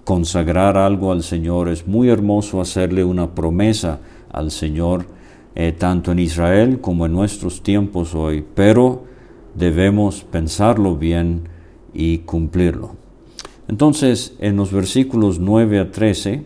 consagrar 0.04 0.76
algo 0.76 1.12
al 1.12 1.22
Señor, 1.22 1.68
es 1.68 1.86
muy 1.86 2.08
hermoso 2.08 2.60
hacerle 2.60 3.04
una 3.04 3.34
promesa 3.34 4.00
al 4.32 4.50
Señor, 4.50 5.06
eh, 5.54 5.72
tanto 5.72 6.12
en 6.12 6.18
Israel 6.18 6.80
como 6.80 7.06
en 7.06 7.12
nuestros 7.12 7.62
tiempos 7.62 8.14
hoy, 8.14 8.44
pero 8.54 9.04
debemos 9.54 10.24
pensarlo 10.24 10.96
bien 10.96 11.48
y 11.92 12.18
cumplirlo. 12.18 12.96
Entonces, 13.68 14.34
en 14.40 14.56
los 14.56 14.72
versículos 14.72 15.38
9 15.38 15.78
a 15.78 15.90
13, 15.90 16.44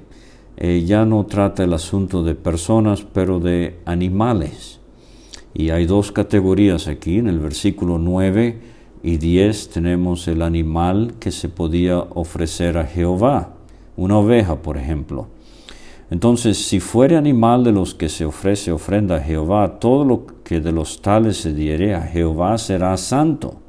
eh, 0.57 0.85
ya 0.87 1.05
no 1.05 1.27
trata 1.27 1.65
el 1.65 1.73
asunto 1.73 2.23
de 2.23 2.35
personas, 2.35 3.03
pero 3.03 3.41
de 3.41 3.79
animales. 3.85 4.81
Y 5.55 5.71
hay 5.71 5.87
dos 5.87 6.13
categorías 6.13 6.87
aquí. 6.87 7.19
En 7.19 7.29
el 7.29 7.39
versículo 7.39 7.99
9 7.99 8.74
y 9.05 9.19
10 9.19 9.69
tenemos 9.69 10.27
el 10.29 10.41
animal 10.41 11.13
que 11.21 11.31
se 11.31 11.51
podía 11.51 11.99
ofrecer 11.99 12.79
a 12.79 12.87
Jehová 12.87 13.51
una 13.97 14.17
oveja, 14.17 14.63
por 14.63 14.79
ejemplo. 14.79 15.29
Entonces, 16.11 16.57
si 16.57 16.81
fuere 16.81 17.15
animal 17.17 17.65
de 17.65 17.73
los 17.73 17.95
que 17.95 18.09
se 18.09 18.25
ofrece 18.25 18.73
ofrenda 18.73 19.17
a 19.17 19.21
Jehová, 19.21 19.79
todo 19.79 20.07
lo 20.07 20.27
que 20.43 20.61
de 20.61 20.73
los 20.73 21.03
tales 21.03 21.37
se 21.37 21.53
diere 21.53 21.95
a 21.95 22.01
Jehová 22.01 22.57
será 22.57 22.97
santo. 22.97 23.61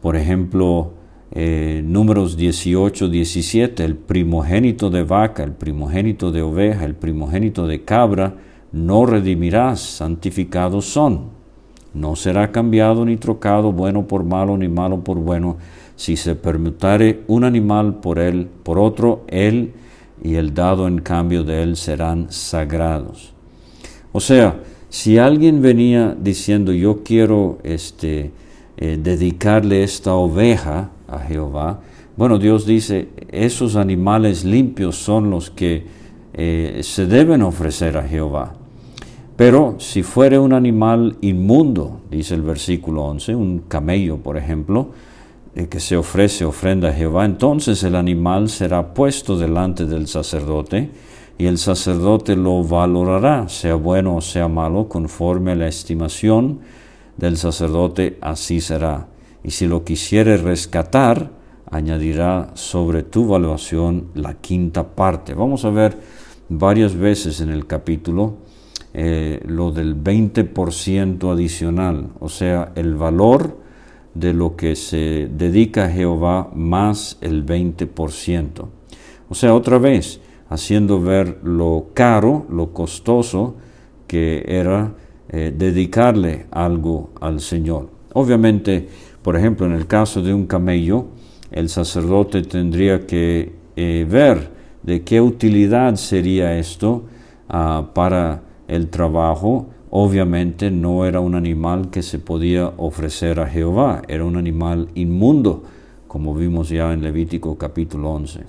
Por 0.00 0.14
ejemplo, 0.14 0.92
eh, 1.32 1.82
números 1.84 2.36
18, 2.36 3.08
17, 3.08 3.84
el 3.84 3.96
primogénito 3.96 4.88
de 4.88 5.02
vaca, 5.02 5.42
el 5.42 5.52
primogénito 5.52 6.30
de 6.30 6.42
oveja, 6.42 6.84
el 6.84 6.94
primogénito 6.94 7.66
de 7.66 7.84
cabra, 7.84 8.36
no 8.70 9.04
redimirás, 9.04 9.80
santificados 9.80 10.84
son. 10.84 11.41
No 11.94 12.16
será 12.16 12.52
cambiado 12.52 13.04
ni 13.04 13.16
trocado 13.16 13.72
bueno 13.72 14.06
por 14.06 14.24
malo 14.24 14.56
ni 14.56 14.68
malo 14.68 15.04
por 15.04 15.18
bueno, 15.18 15.58
si 15.96 16.16
se 16.16 16.34
permutare 16.34 17.22
un 17.26 17.44
animal 17.44 17.96
por 18.00 18.18
él, 18.18 18.48
por 18.62 18.78
otro, 18.78 19.24
él 19.28 19.72
y 20.22 20.36
el 20.36 20.54
dado 20.54 20.88
en 20.88 21.00
cambio 21.00 21.44
de 21.44 21.62
él 21.62 21.76
serán 21.76 22.30
sagrados. 22.30 23.32
O 24.12 24.20
sea, 24.20 24.60
si 24.88 25.18
alguien 25.18 25.62
venía 25.62 26.16
diciendo 26.18 26.72
yo 26.72 27.02
quiero 27.02 27.58
este, 27.62 28.30
eh, 28.76 28.98
dedicarle 29.02 29.82
esta 29.82 30.14
oveja 30.14 30.90
a 31.08 31.18
Jehová, 31.18 31.80
bueno, 32.16 32.38
Dios 32.38 32.66
dice, 32.66 33.08
esos 33.30 33.76
animales 33.76 34.44
limpios 34.44 34.96
son 34.96 35.30
los 35.30 35.50
que 35.50 35.86
eh, 36.34 36.80
se 36.82 37.06
deben 37.06 37.42
ofrecer 37.42 37.96
a 37.96 38.02
Jehová. 38.02 38.54
Pero 39.36 39.76
si 39.78 40.02
fuere 40.02 40.38
un 40.38 40.52
animal 40.52 41.16
inmundo, 41.22 42.02
dice 42.10 42.34
el 42.34 42.42
versículo 42.42 43.04
11, 43.04 43.34
un 43.34 43.58
camello, 43.60 44.18
por 44.18 44.36
ejemplo, 44.36 44.90
eh, 45.54 45.68
que 45.68 45.80
se 45.80 45.96
ofrece 45.96 46.44
ofrenda 46.44 46.90
a 46.90 46.92
Jehová, 46.92 47.24
entonces 47.24 47.82
el 47.82 47.96
animal 47.96 48.48
será 48.50 48.92
puesto 48.94 49.38
delante 49.38 49.86
del 49.86 50.06
sacerdote 50.06 50.90
y 51.38 51.46
el 51.46 51.58
sacerdote 51.58 52.36
lo 52.36 52.62
valorará, 52.62 53.48
sea 53.48 53.74
bueno 53.74 54.16
o 54.16 54.20
sea 54.20 54.48
malo, 54.48 54.88
conforme 54.88 55.52
a 55.52 55.56
la 55.56 55.66
estimación 55.66 56.60
del 57.16 57.36
sacerdote, 57.36 58.18
así 58.20 58.60
será. 58.60 59.08
Y 59.42 59.50
si 59.50 59.66
lo 59.66 59.82
quisiere 59.82 60.36
rescatar, 60.36 61.30
añadirá 61.70 62.50
sobre 62.54 63.02
tu 63.02 63.26
valuación 63.26 64.08
la 64.14 64.34
quinta 64.34 64.88
parte. 64.94 65.34
Vamos 65.34 65.64
a 65.64 65.70
ver 65.70 65.98
varias 66.48 66.94
veces 66.94 67.40
en 67.40 67.50
el 67.50 67.66
capítulo 67.66 68.36
eh, 68.94 69.40
lo 69.46 69.72
del 69.72 69.96
20% 69.96 71.32
adicional, 71.32 72.10
o 72.20 72.28
sea, 72.28 72.72
el 72.74 72.94
valor 72.94 73.56
de 74.14 74.34
lo 74.34 74.56
que 74.56 74.76
se 74.76 75.28
dedica 75.32 75.86
a 75.86 75.90
Jehová 75.90 76.50
más 76.54 77.16
el 77.22 77.46
20%. 77.46 78.66
O 79.28 79.34
sea, 79.34 79.54
otra 79.54 79.78
vez, 79.78 80.20
haciendo 80.50 81.00
ver 81.00 81.38
lo 81.42 81.86
caro, 81.94 82.46
lo 82.50 82.72
costoso 82.72 83.56
que 84.06 84.44
era 84.46 84.92
eh, 85.30 85.54
dedicarle 85.56 86.44
algo 86.50 87.10
al 87.20 87.40
Señor. 87.40 87.88
Obviamente, 88.12 88.86
por 89.22 89.36
ejemplo, 89.36 89.64
en 89.64 89.72
el 89.72 89.86
caso 89.86 90.20
de 90.20 90.34
un 90.34 90.46
camello, 90.46 91.06
el 91.50 91.70
sacerdote 91.70 92.42
tendría 92.42 93.06
que 93.06 93.52
eh, 93.76 94.06
ver 94.06 94.50
de 94.82 95.02
qué 95.02 95.20
utilidad 95.20 95.94
sería 95.94 96.58
esto 96.58 97.04
ah, 97.48 97.90
para 97.94 98.42
el 98.68 98.88
trabajo 98.88 99.66
obviamente 99.90 100.70
no 100.70 101.04
era 101.04 101.20
un 101.20 101.34
animal 101.34 101.90
que 101.90 102.02
se 102.02 102.18
podía 102.18 102.72
ofrecer 102.78 103.40
a 103.40 103.46
Jehová, 103.46 104.02
era 104.08 104.24
un 104.24 104.36
animal 104.36 104.88
inmundo, 104.94 105.64
como 106.08 106.34
vimos 106.34 106.70
ya 106.70 106.92
en 106.92 107.02
Levítico 107.02 107.58
capítulo 107.58 108.10
11. 108.10 108.40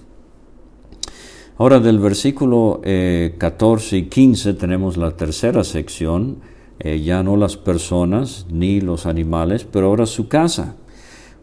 Ahora 1.57 1.79
del 1.79 1.99
versículo 1.99 2.81
14 2.81 3.95
eh, 3.95 3.99
y 3.99 4.03
15 4.03 4.53
tenemos 4.53 4.97
la 4.97 5.11
tercera 5.11 5.63
sección, 5.63 6.37
eh, 6.79 7.01
ya 7.01 7.21
no 7.23 7.37
las 7.37 7.57
personas 7.57 8.47
ni 8.49 8.81
los 8.81 9.05
animales, 9.05 9.65
pero 9.65 9.87
ahora 9.87 10.05
su 10.05 10.27
casa. 10.27 10.75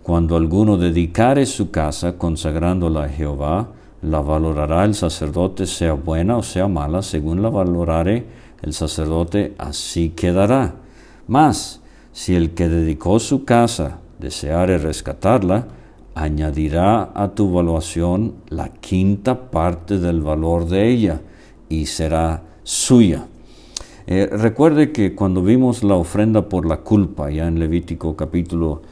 Cuando 0.02 0.36
alguno 0.36 0.78
dedicare 0.78 1.46
su 1.46 1.70
casa 1.70 2.16
consagrándola 2.16 3.04
a 3.04 3.08
Jehová, 3.08 3.68
la 4.02 4.20
valorará 4.20 4.84
el 4.84 4.94
sacerdote, 4.94 5.66
sea 5.66 5.92
buena 5.92 6.38
o 6.38 6.42
sea 6.42 6.68
mala, 6.68 7.02
según 7.02 7.42
la 7.42 7.50
valorare 7.50 8.26
el 8.62 8.72
sacerdote 8.72 9.54
así 9.58 10.10
quedará. 10.10 10.74
Mas, 11.26 11.80
si 12.12 12.34
el 12.34 12.50
que 12.50 12.68
dedicó 12.68 13.18
su 13.18 13.44
casa 13.44 13.98
deseare 14.18 14.78
rescatarla, 14.78 15.68
añadirá 16.14 17.10
a 17.14 17.28
tu 17.34 17.52
valuación 17.52 18.34
la 18.48 18.68
quinta 18.68 19.50
parte 19.50 19.98
del 19.98 20.20
valor 20.20 20.68
de 20.68 20.88
ella 20.88 21.20
y 21.68 21.86
será 21.86 22.42
suya. 22.62 23.26
Eh, 24.06 24.28
recuerde 24.30 24.92
que 24.92 25.14
cuando 25.14 25.42
vimos 25.42 25.84
la 25.84 25.94
ofrenda 25.94 26.48
por 26.48 26.66
la 26.66 26.78
culpa, 26.78 27.30
ya 27.30 27.46
en 27.46 27.58
Levítico 27.58 28.16
capítulo 28.16 28.82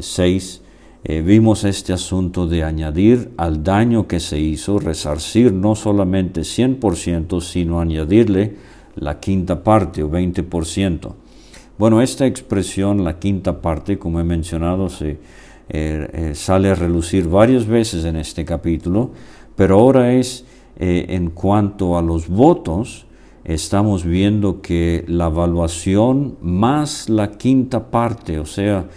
6, 0.00 0.62
eh, 0.62 0.66
eh, 1.08 1.22
vimos 1.22 1.64
este 1.64 1.92
asunto 1.92 2.48
de 2.48 2.64
añadir 2.64 3.32
al 3.36 3.62
daño 3.62 4.08
que 4.08 4.18
se 4.18 4.40
hizo, 4.40 4.78
resarcir 4.78 5.52
no 5.52 5.76
solamente 5.76 6.40
100%, 6.40 7.40
sino 7.40 7.80
añadirle 7.80 8.56
la 8.96 9.20
quinta 9.20 9.62
parte 9.62 10.02
o 10.02 10.10
20%. 10.10 11.14
Bueno, 11.78 12.00
esta 12.00 12.26
expresión, 12.26 13.04
la 13.04 13.18
quinta 13.18 13.60
parte, 13.60 13.98
como 13.98 14.18
he 14.18 14.24
mencionado, 14.24 14.88
se 14.88 15.10
eh, 15.10 15.18
eh, 15.68 16.34
sale 16.34 16.70
a 16.70 16.74
relucir 16.74 17.28
varias 17.28 17.66
veces 17.66 18.04
en 18.04 18.16
este 18.16 18.44
capítulo, 18.44 19.10
pero 19.56 19.78
ahora 19.78 20.14
es 20.14 20.44
eh, 20.78 21.06
en 21.10 21.30
cuanto 21.30 21.98
a 21.98 22.02
los 22.02 22.28
votos, 22.28 23.06
estamos 23.44 24.04
viendo 24.04 24.62
que 24.62 25.04
la 25.06 25.26
evaluación 25.26 26.38
más 26.40 27.08
la 27.08 27.32
quinta 27.32 27.90
parte, 27.90 28.38
o 28.38 28.46
sea, 28.46 28.88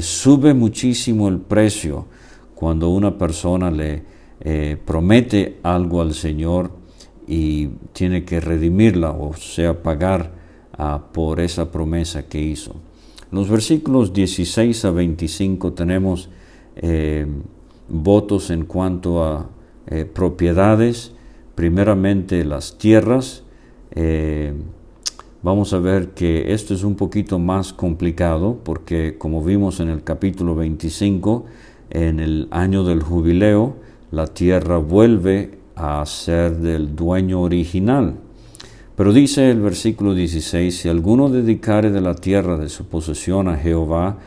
sube 0.00 0.54
muchísimo 0.54 1.28
el 1.28 1.38
precio 1.38 2.06
cuando 2.54 2.88
una 2.88 3.18
persona 3.18 3.68
le 3.70 4.04
promete 4.84 5.58
algo 5.64 6.00
al 6.00 6.14
Señor 6.14 6.70
y 7.32 7.70
tiene 7.94 8.26
que 8.26 8.40
redimirla, 8.40 9.12
o 9.12 9.32
sea, 9.32 9.82
pagar 9.82 10.32
ah, 10.76 11.04
por 11.14 11.40
esa 11.40 11.72
promesa 11.72 12.28
que 12.28 12.38
hizo. 12.38 12.72
En 13.30 13.38
los 13.38 13.48
versículos 13.48 14.12
16 14.12 14.84
a 14.84 14.90
25 14.90 15.72
tenemos 15.72 16.28
eh, 16.76 17.26
votos 17.88 18.50
en 18.50 18.66
cuanto 18.66 19.24
a 19.24 19.48
eh, 19.86 20.04
propiedades, 20.04 21.12
primeramente 21.54 22.44
las 22.44 22.76
tierras. 22.76 23.44
Eh, 23.92 24.52
vamos 25.42 25.72
a 25.72 25.78
ver 25.78 26.10
que 26.10 26.52
esto 26.52 26.74
es 26.74 26.84
un 26.84 26.96
poquito 26.96 27.38
más 27.38 27.72
complicado 27.72 28.58
porque 28.62 29.16
como 29.16 29.42
vimos 29.42 29.80
en 29.80 29.88
el 29.88 30.04
capítulo 30.04 30.54
25, 30.54 31.46
en 31.88 32.20
el 32.20 32.48
año 32.50 32.84
del 32.84 33.02
jubileo, 33.02 33.76
la 34.10 34.26
tierra 34.26 34.76
vuelve 34.76 35.61
a 35.76 36.04
ser 36.06 36.56
del 36.56 36.94
dueño 36.94 37.40
original. 37.40 38.14
Pero 38.96 39.12
dice 39.12 39.50
el 39.50 39.60
versículo 39.60 40.14
16, 40.14 40.76
si 40.76 40.88
alguno 40.88 41.28
dedicare 41.28 41.90
de 41.90 42.00
la 42.00 42.14
tierra 42.14 42.58
de 42.58 42.68
su 42.68 42.86
posesión 42.86 43.48
a 43.48 43.56
Jehová, 43.56 44.18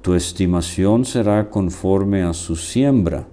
tu 0.00 0.14
estimación 0.14 1.04
será 1.04 1.50
conforme 1.50 2.22
a 2.22 2.32
su 2.32 2.56
siembra. 2.56 3.26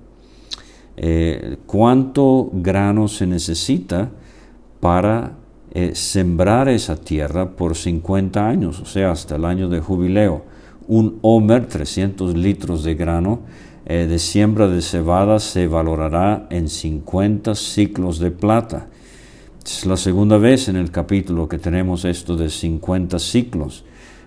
Eh, 0.97 1.57
¿Cuánto 1.65 2.49
grano 2.53 3.07
se 3.07 3.25
necesita 3.25 4.09
para 4.79 5.33
eh, 5.73 5.91
sembrar 5.95 6.69
esa 6.69 6.97
tierra 6.97 7.49
por 7.51 7.75
50 7.75 8.47
años, 8.47 8.79
o 8.81 8.85
sea, 8.85 9.11
hasta 9.11 9.37
el 9.37 9.45
año 9.45 9.69
de 9.69 9.79
jubileo? 9.79 10.43
Un 10.87 11.19
homer, 11.21 11.67
300 11.67 12.35
litros 12.35 12.83
de 12.83 12.95
grano, 12.95 13.41
eh, 13.93 14.07
de 14.07 14.19
siembra 14.19 14.69
de 14.69 14.81
cebada 14.81 15.37
se 15.37 15.67
valorará 15.67 16.47
en 16.49 16.69
50 16.69 17.55
ciclos 17.55 18.19
de 18.19 18.31
plata. 18.31 18.87
Es 19.65 19.85
la 19.85 19.97
segunda 19.97 20.37
vez 20.37 20.69
en 20.69 20.77
el 20.77 20.91
capítulo 20.91 21.49
que 21.49 21.57
tenemos 21.57 22.05
esto 22.05 22.37
de 22.37 22.49
50 22.49 23.19
ciclos, 23.19 23.83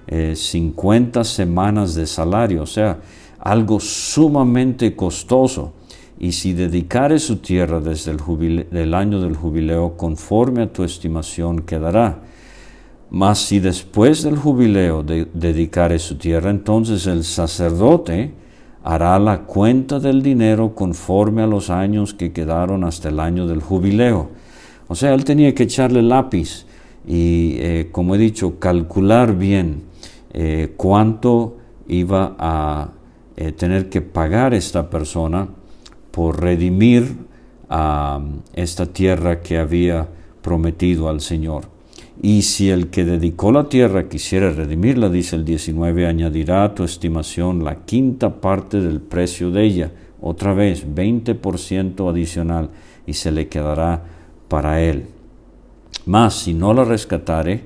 50 0.06 1.18
eh, 1.18 1.24
semanas 1.24 1.94
de 1.94 2.06
salario, 2.06 2.64
o 2.64 2.66
sea, 2.66 3.00
algo 3.38 3.80
sumamente 3.80 4.94
costoso. 4.94 5.72
Y 6.18 6.32
si 6.32 6.52
dedicare 6.52 7.18
su 7.18 7.36
tierra 7.36 7.80
desde 7.80 8.10
el, 8.10 8.92
año 8.92 9.18
del 9.18 9.34
jubileo, 9.34 9.96
conforme 9.96 10.64
a 10.64 10.72
tu 10.74 10.84
estimación 10.84 11.62
quedará. 11.62 12.20
Mas 13.08 13.38
si 13.38 13.60
después 13.60 14.24
del 14.24 14.36
jubileo 14.36 15.02
de, 15.02 15.26
dedicare 15.32 15.98
su 15.98 16.16
tierra, 16.16 16.50
entonces 16.50 17.06
el 17.06 17.24
sacerdote, 17.24 18.43
hará 18.84 19.18
la 19.18 19.40
cuenta 19.40 19.98
del 19.98 20.22
dinero 20.22 20.74
conforme 20.74 21.42
a 21.42 21.46
los 21.46 21.70
años 21.70 22.12
que 22.12 22.32
quedaron 22.32 22.84
hasta 22.84 23.08
el 23.08 23.18
año 23.18 23.46
del 23.46 23.62
jubileo. 23.62 24.28
O 24.88 24.94
sea, 24.94 25.14
él 25.14 25.24
tenía 25.24 25.54
que 25.54 25.62
echarle 25.62 26.02
lápiz 26.02 26.66
y, 27.06 27.56
eh, 27.58 27.88
como 27.90 28.14
he 28.14 28.18
dicho, 28.18 28.58
calcular 28.58 29.36
bien 29.36 29.84
eh, 30.34 30.74
cuánto 30.76 31.56
iba 31.88 32.36
a 32.38 32.90
eh, 33.36 33.52
tener 33.52 33.88
que 33.88 34.02
pagar 34.02 34.52
esta 34.52 34.90
persona 34.90 35.48
por 36.10 36.42
redimir 36.42 37.16
a 37.70 38.20
esta 38.52 38.84
tierra 38.84 39.40
que 39.40 39.58
había 39.58 40.06
prometido 40.42 41.08
al 41.08 41.22
Señor. 41.22 41.73
Y 42.22 42.42
si 42.42 42.70
el 42.70 42.88
que 42.88 43.04
dedicó 43.04 43.50
la 43.52 43.68
tierra 43.68 44.08
quisiera 44.08 44.50
redimirla, 44.50 45.08
dice 45.08 45.36
el 45.36 45.44
19, 45.44 46.06
añadirá 46.06 46.64
a 46.64 46.74
tu 46.74 46.84
estimación 46.84 47.64
la 47.64 47.84
quinta 47.84 48.40
parte 48.40 48.80
del 48.80 49.00
precio 49.00 49.50
de 49.50 49.64
ella, 49.64 49.92
otra 50.20 50.54
vez 50.54 50.86
20% 50.86 52.08
adicional, 52.08 52.70
y 53.06 53.14
se 53.14 53.32
le 53.32 53.48
quedará 53.48 54.02
para 54.48 54.80
él. 54.80 55.06
Mas 56.06 56.34
si 56.34 56.54
no 56.54 56.72
la 56.72 56.84
rescatare, 56.84 57.62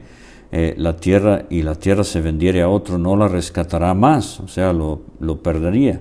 eh, 0.51 0.75
la 0.79 0.97
tierra 0.97 1.45
y 1.51 1.63
la 1.63 1.75
tierra 1.75 2.05
se 2.05 2.21
vendiere 2.21 2.63
a 2.63 2.69
otro, 2.69 2.99
no 2.99 3.17
la 3.17 3.29
rescatará 3.29 3.93
más, 3.93 4.41
o 4.41 4.49
sea, 4.49 4.73
lo, 4.73 5.03
lo 5.21 5.43
perdería, 5.43 6.01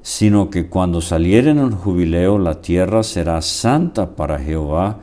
sino 0.00 0.48
que 0.48 0.68
cuando 0.68 1.00
saliere 1.00 1.50
en 1.50 1.58
el 1.58 1.72
jubileo, 1.72 2.38
la 2.38 2.60
tierra 2.60 3.02
será 3.02 3.42
santa 3.42 4.14
para 4.14 4.38
Jehová, 4.38 5.00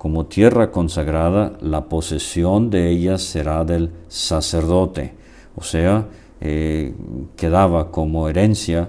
como 0.00 0.24
tierra 0.24 0.70
consagrada, 0.70 1.58
la 1.60 1.84
posesión 1.84 2.70
de 2.70 2.88
ella 2.88 3.18
será 3.18 3.66
del 3.66 3.90
sacerdote, 4.08 5.12
o 5.54 5.62
sea, 5.62 6.06
eh, 6.40 6.94
quedaba 7.36 7.90
como 7.90 8.26
herencia 8.26 8.88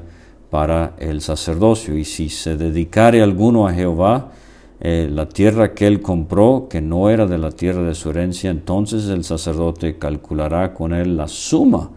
para 0.49 0.93
el 0.99 1.19
sacerdocio, 1.19 1.97
y 1.97 2.05
si 2.05 2.29
se 2.29 2.55
dedicare 2.55 3.21
alguno 3.21 3.67
a 3.67 3.73
Jehová, 3.73 4.31
eh, 4.79 5.09
la 5.11 5.27
tierra 5.27 5.73
que 5.73 5.85
él 5.85 5.99
compró, 5.99 6.67
que 6.69 6.79
no 6.79 7.09
era 7.09 7.25
de 7.25 7.37
la 7.37 7.51
tierra 7.51 7.83
de 7.83 7.93
su 7.93 8.11
herencia, 8.11 8.49
entonces 8.49 9.09
el 9.09 9.25
sacerdote 9.25 9.97
calculará 9.97 10.73
con 10.73 10.93
él 10.93 11.17
la 11.17 11.27
suma 11.27 11.89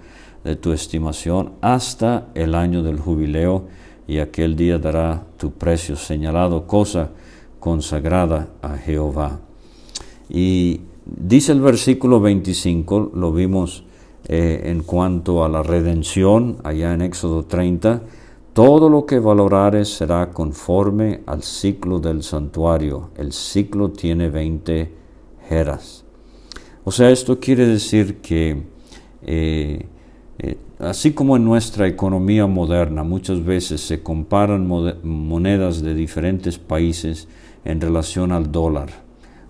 de 0.42 0.56
tu 0.56 0.72
estimación 0.72 1.52
hasta 1.60 2.30
el 2.34 2.56
año 2.56 2.82
del 2.82 2.98
jubileo, 2.98 3.68
y 4.08 4.18
aquel 4.18 4.56
día 4.56 4.78
dará 4.78 5.22
tu 5.36 5.52
precio 5.52 5.94
señalado, 5.94 6.66
cosa 6.66 7.10
consagrada 7.64 8.50
a 8.60 8.76
Jehová. 8.76 9.40
Y 10.28 10.82
dice 11.06 11.52
el 11.52 11.62
versículo 11.62 12.20
25, 12.20 13.12
lo 13.14 13.32
vimos 13.32 13.84
eh, 14.28 14.64
en 14.66 14.82
cuanto 14.82 15.42
a 15.42 15.48
la 15.48 15.62
redención, 15.62 16.58
allá 16.62 16.92
en 16.92 17.00
Éxodo 17.00 17.46
30, 17.46 18.02
todo 18.52 18.90
lo 18.90 19.06
que 19.06 19.18
valorares 19.18 19.88
será 19.88 20.30
conforme 20.30 21.22
al 21.24 21.42
ciclo 21.42 22.00
del 22.00 22.22
santuario. 22.22 23.08
El 23.16 23.32
ciclo 23.32 23.88
tiene 23.88 24.28
20 24.28 24.92
jeras. 25.48 26.04
O 26.84 26.92
sea, 26.92 27.08
esto 27.08 27.40
quiere 27.40 27.66
decir 27.66 28.18
que 28.18 28.62
eh, 29.22 29.86
eh, 30.38 30.58
así 30.80 31.12
como 31.12 31.36
en 31.36 31.46
nuestra 31.46 31.88
economía 31.88 32.46
moderna 32.46 33.04
muchas 33.04 33.42
veces 33.42 33.80
se 33.80 34.02
comparan 34.02 34.68
monedas 35.02 35.80
de 35.80 35.94
diferentes 35.94 36.58
países 36.58 37.26
en 37.64 37.80
relación 37.80 38.32
al 38.32 38.52
dólar 38.52 38.90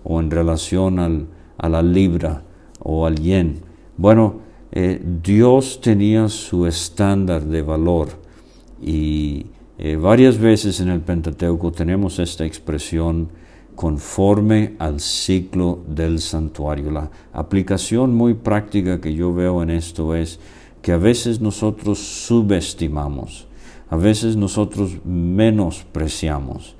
o 0.03 0.19
en 0.19 0.31
relación 0.31 0.99
al, 0.99 1.27
a 1.57 1.69
la 1.69 1.81
libra 1.81 2.43
o 2.79 3.05
al 3.05 3.15
yen, 3.15 3.61
bueno, 3.97 4.41
eh, 4.71 5.01
Dios 5.23 5.79
tenía 5.81 6.27
su 6.27 6.65
estándar 6.65 7.43
de 7.43 7.61
valor 7.61 8.09
y 8.81 9.45
eh, 9.77 9.95
varias 9.95 10.37
veces 10.37 10.79
en 10.79 10.89
el 10.89 11.01
Pentateuco 11.01 11.71
tenemos 11.71 12.19
esta 12.19 12.45
expresión 12.45 13.29
conforme 13.75 14.75
al 14.79 14.99
ciclo 14.99 15.79
del 15.87 16.19
santuario. 16.19 16.91
La 16.91 17.11
aplicación 17.33 18.13
muy 18.15 18.33
práctica 18.33 19.01
que 19.01 19.13
yo 19.13 19.33
veo 19.33 19.61
en 19.63 19.69
esto 19.69 20.15
es 20.15 20.39
que 20.81 20.91
a 20.91 20.97
veces 20.97 21.41
nosotros 21.41 21.99
subestimamos, 21.99 23.47
a 23.89 23.97
veces 23.97 24.35
nosotros 24.35 24.97
menospreciamos, 25.03 26.74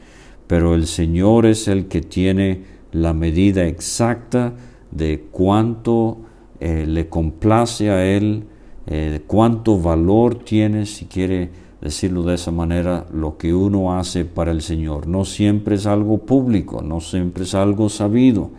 pero 0.48 0.76
el 0.76 0.88
Señor 0.88 1.46
es 1.46 1.68
el 1.68 1.88
que 1.88 2.02
tiene 2.02 2.64
la 2.92 3.14
medida 3.14 3.66
exacta 3.66 4.54
de 4.92 5.26
cuánto 5.32 6.18
eh, 6.60 6.86
le 6.88 7.10
complace 7.10 7.90
a 7.90 8.06
Él, 8.06 8.46
eh, 8.88 9.22
cuánto 9.28 9.80
valor 9.80 10.36
tiene, 10.36 10.86
si 10.86 11.06
quiere 11.06 11.50
decirlo 11.82 12.24
de 12.24 12.36
esa 12.36 12.52
manera, 12.52 13.06
lo 13.14 13.38
que 13.38 13.54
uno 13.54 13.98
hace 13.98 14.26
para 14.26 14.52
el 14.52 14.62
Señor. 14.62 15.08
No 15.08 15.26
siempre 15.26 15.76
es 15.76 15.86
algo 15.86 16.20
público, 16.20 16.82
no 16.82 17.02
siempre 17.02 17.44
es 17.44 17.54
algo 17.54 17.90
sabido, 17.90 18.52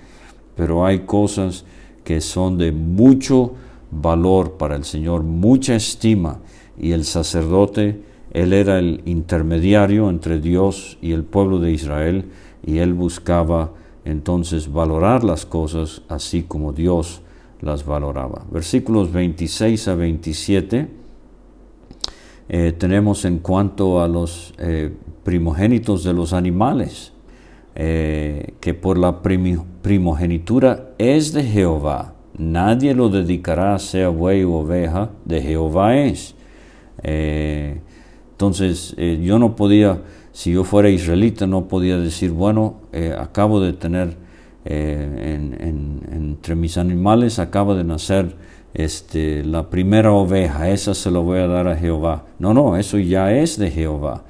pero 0.55 0.85
hay 0.85 1.01
cosas 1.01 1.65
que 2.05 2.21
son 2.21 2.59
de 2.59 2.73
mucho 2.73 3.55
valor 3.91 4.53
para 4.53 4.77
el 4.77 4.85
Señor, 4.85 5.23
mucha 5.23 5.75
estima, 5.75 6.39
y 6.79 6.93
el 6.93 7.05
sacerdote, 7.05 8.03
él 8.37 8.53
era 8.53 8.79
el 8.79 9.01
intermediario 9.07 10.11
entre 10.11 10.41
Dios 10.41 10.99
y 11.01 11.13
el 11.13 11.25
pueblo 11.25 11.59
de 11.59 11.73
Israel, 11.73 12.27
y 12.67 12.79
él 12.79 12.93
buscaba 12.93 13.73
entonces 14.05 14.71
valorar 14.71 15.25
las 15.25 15.47
cosas 15.47 16.03
así 16.11 16.43
como 16.43 16.75
Dios 16.75 17.23
las 17.63 17.87
valoraba. 17.87 18.45
Versículos 18.51 19.11
26 19.11 19.89
a 19.89 19.95
27 19.95 20.89
eh, 22.51 22.75
tenemos 22.77 23.25
en 23.25 23.39
cuanto 23.39 24.03
a 24.03 24.07
los 24.07 24.53
eh, 24.59 24.93
primogénitos 25.25 26.05
de 26.05 26.13
los 26.13 26.35
animales, 26.35 27.15
eh, 27.75 28.53
que 28.61 28.75
por 28.75 28.99
la 28.99 29.23
primogenitura 29.23 30.91
es 30.99 31.33
de 31.33 31.43
Jehová. 31.43 32.13
Nadie 32.37 32.95
lo 32.95 33.09
dedicará, 33.09 33.79
sea 33.79 34.11
buey 34.11 34.45
o 34.45 34.57
oveja, 34.57 35.09
de 35.25 35.41
Jehová 35.41 35.97
es. 35.97 36.35
Entonces, 38.37 38.95
yo 39.23 39.39
no 39.39 39.57
podía, 39.57 40.03
si 40.33 40.53
yo 40.53 40.63
fuera 40.63 40.91
israelita, 40.91 41.47
no 41.47 41.69
podía 41.69 41.97
decir, 41.97 42.33
bueno, 42.33 42.81
acabo 43.19 43.61
de 43.61 43.73
tener 43.73 44.15
entre 44.67 46.55
mis 46.55 46.77
animales, 46.77 47.39
acaba 47.39 47.75
de 47.75 47.85
nacer 47.85 48.37
este, 48.77 49.43
la 49.43 49.71
primera 49.71 50.13
oveja, 50.13 50.69
esa 50.69 50.95
se 50.95 51.11
la 51.11 51.19
voy 51.19 51.39
a 51.39 51.47
dar 51.47 51.67
a 51.67 51.77
Jehová. 51.77 52.27
No, 52.39 52.53
no, 52.53 52.77
eso 52.77 52.99
ya 52.99 53.33
es 53.33 53.59
de 53.59 53.71
Jehová. 53.71 54.25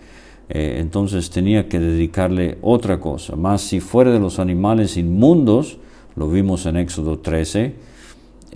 Eh, 0.48 0.76
entonces 0.78 1.30
tenía 1.30 1.68
que 1.68 1.80
dedicarle 1.80 2.58
otra 2.62 3.00
cosa. 3.00 3.34
Más 3.34 3.62
si 3.62 3.80
fuera 3.80 4.12
de 4.12 4.20
los 4.20 4.38
animales 4.38 4.96
inmundos, 4.96 5.78
lo 6.14 6.30
vimos 6.30 6.64
en 6.66 6.76
Éxodo 6.76 7.18
13, 7.18 7.74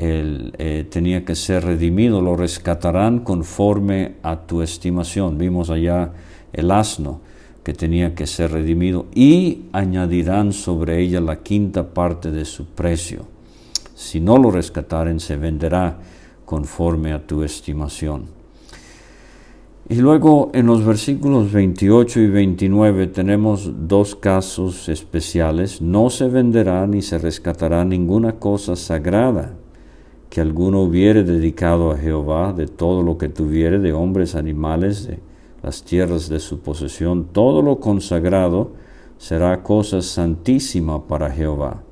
eh, 0.03 0.87
tenía 0.91 1.25
que 1.25 1.35
ser 1.35 1.65
redimido, 1.65 2.23
lo 2.23 2.37
rescatarán 2.37 3.21
conforme 3.21 4.15
a 4.23 4.47
tu 4.47 4.63
estimación. 4.63 5.37
Vimos 5.37 5.71
allá 5.71 6.13
el 6.53 6.71
asno 6.71 7.21
que 7.63 7.75
tenía 7.75 8.15
que 8.15 8.27
ser 8.27 8.53
redimido 8.53 9.07
y 9.15 9.67
añadirán 9.73 10.53
sobre 10.53 11.01
ella 11.01 11.21
la 11.21 11.43
quinta 11.43 11.93
parte 11.93 12.31
de 12.31 12.45
su 12.45 12.65
precio 12.67 13.27
si 14.01 14.19
no 14.19 14.39
lo 14.39 14.51
rescataren, 14.51 15.21
se 15.21 15.37
venderá 15.37 15.99
conforme 16.47 17.13
a 17.13 17.27
tu 17.27 17.43
estimación. 17.43 18.25
Y 19.91 19.97
luego 19.97 20.51
en 20.55 20.67
los 20.67 20.87
versículos 20.87 21.53
28 21.53 22.21
y 22.21 22.27
29 22.29 23.09
tenemos 23.09 23.71
dos 23.89 24.17
casos 24.17 24.89
especiales. 24.89 25.83
No 25.83 26.09
se 26.09 26.29
venderá 26.29 26.87
ni 26.87 27.03
se 27.03 27.19
rescatará 27.19 27.85
ninguna 27.85 28.33
cosa 28.39 28.75
sagrada 28.75 29.60
que 30.31 30.41
alguno 30.41 30.83
hubiere 30.83 31.25
dedicado 31.25 31.91
a 31.91 31.99
Jehová 31.99 32.53
de 32.55 32.67
todo 32.67 33.03
lo 33.03 33.19
que 33.19 33.29
tuviere, 33.29 33.79
de 33.79 33.93
hombres, 33.93 34.35
animales, 34.35 35.07
de 35.07 35.19
las 35.63 35.83
tierras 35.83 36.29
de 36.29 36.41
su 36.41 36.61
posesión. 36.61 37.27
Todo 37.33 37.61
lo 37.61 37.81
consagrado 37.81 38.71
será 39.19 39.63
cosa 39.63 40.01
santísima 40.01 41.07
para 41.07 41.31
Jehová 41.31 41.83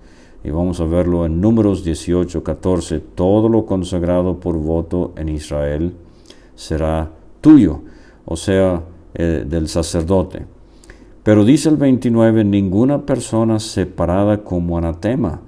y 0.44 0.50
vamos 0.50 0.80
a 0.80 0.84
verlo 0.84 1.26
en 1.26 1.40
números 1.40 1.84
18, 1.84 2.42
14, 2.42 3.00
todo 3.00 3.48
lo 3.48 3.66
consagrado 3.66 4.38
por 4.38 4.56
voto 4.56 5.12
en 5.16 5.28
Israel 5.28 5.92
será 6.54 7.10
tuyo, 7.40 7.80
o 8.24 8.36
sea, 8.36 8.82
eh, 9.14 9.44
del 9.46 9.68
sacerdote. 9.68 10.46
Pero 11.22 11.44
dice 11.44 11.68
el 11.68 11.76
29, 11.76 12.44
ninguna 12.44 13.04
persona 13.04 13.58
separada 13.58 14.44
como 14.44 14.78
anatema 14.78 15.40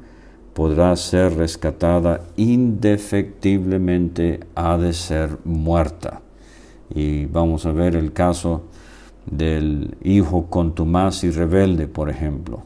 podrá 0.55 0.95
ser 0.97 1.37
rescatada 1.37 2.23
indefectiblemente, 2.37 4.41
ha 4.55 4.77
de 4.77 4.93
ser 4.93 5.39
muerta. 5.45 6.21
Y 6.95 7.27
vamos 7.27 7.67
a 7.67 7.73
ver 7.73 7.97
el 7.97 8.13
caso 8.13 8.63
del 9.27 9.97
hijo 10.03 10.47
contumaz 10.47 11.25
y 11.25 11.31
rebelde, 11.31 11.87
por 11.87 12.11
ejemplo. 12.11 12.63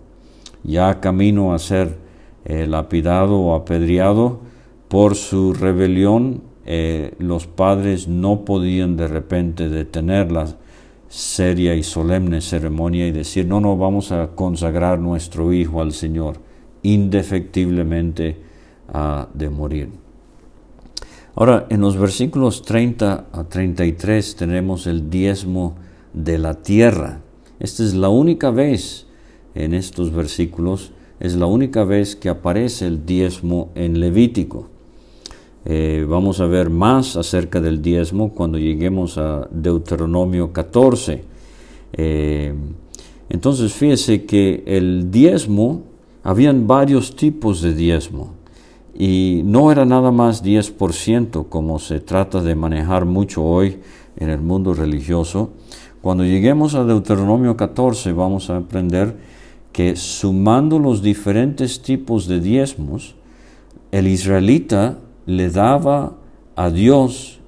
Ya 0.63 1.01
camino 1.01 1.53
a 1.53 1.59
ser 1.59 1.99
eh, 2.45 2.67
lapidado 2.67 3.39
o 3.39 3.55
apedreado 3.55 4.41
por 4.89 5.15
su 5.15 5.53
rebelión, 5.53 6.43
eh, 6.67 7.15
los 7.19 7.47
padres 7.47 8.09
no 8.09 8.45
podían 8.45 8.97
de 8.97 9.09
repente 9.09 9.69
detener 9.69 10.33
la 10.33 10.47
seria 11.09 11.75
y 11.75 11.83
solemne 11.83 12.41
ceremonia 12.41 13.07
y 13.07 13.13
decir, 13.13 13.47
no, 13.47 13.61
no, 13.61 13.77
vamos 13.77 14.13
a 14.13 14.31
consagrar 14.35 14.99
nuestro 14.99 15.53
hijo 15.53 15.81
al 15.81 15.93
Señor, 15.93 16.39
indefectiblemente 16.85 18.37
ha 18.93 19.29
de 19.35 19.51
morir. 19.51 19.89
Ahora, 21.35 21.67
en 21.69 21.81
los 21.81 21.97
versículos 21.97 22.63
30 22.63 23.27
a 23.33 23.45
33 23.45 24.37
tenemos 24.37 24.87
el 24.87 25.11
diezmo 25.11 25.75
de 26.13 26.39
la 26.39 26.63
tierra. 26.63 27.23
Esta 27.59 27.83
es 27.83 27.95
la 27.95 28.09
única 28.09 28.51
vez 28.51 29.07
en 29.55 29.75
estos 29.75 30.13
versículos 30.13 30.93
es 31.21 31.37
la 31.37 31.47
única 31.47 31.85
vez 31.85 32.17
que 32.17 32.29
aparece 32.29 32.87
el 32.87 33.07
diezmo 33.07 33.71
en 33.75 34.01
Levítico. 34.01 34.69
Eh, 35.65 36.05
vamos 36.07 36.41
a 36.41 36.47
ver 36.47 36.69
más 36.69 37.17
acerca 37.17 37.61
del 37.61 37.81
diezmo 37.81 38.35
cuando 38.35 38.59
lleguemos 38.59 39.17
a 39.17 39.49
Deuteronomio 39.51 40.53
14. 40.53 41.25
Eh, 41.95 42.53
entonces 43.31 43.73
fíjese 43.73 44.25
que 44.25 44.65
el 44.67 45.11
diezmo, 45.11 45.85
habían 46.25 46.67
varios 46.67 47.15
tipos 47.15 47.61
de 47.61 47.75
diezmo 47.75 48.33
y 48.97 49.43
no 49.45 49.71
era 49.71 49.85
nada 49.85 50.11
más 50.11 50.43
10% 50.43 51.49
como 51.49 51.79
se 51.79 52.01
trata 52.01 52.41
de 52.41 52.55
manejar 52.55 53.05
mucho 53.05 53.45
hoy 53.45 53.79
en 54.17 54.31
el 54.31 54.41
mundo 54.41 54.73
religioso. 54.73 55.51
Cuando 56.01 56.25
lleguemos 56.25 56.75
a 56.75 56.85
Deuteronomio 56.85 57.57
14 57.57 58.13
vamos 58.13 58.51
a 58.51 58.57
aprender 58.57 59.17
que 59.73 59.97
sumando 59.97 60.79
los 60.79 61.03
diferentes 61.03 61.83
tipos 61.83 62.27
de 62.27 62.41
diezmos, 62.41 63.17
el 63.93 64.07
israelita 64.07 64.99
le 65.27 65.51
daba 65.51 66.15
a 66.57 66.71
Dios 66.71 67.41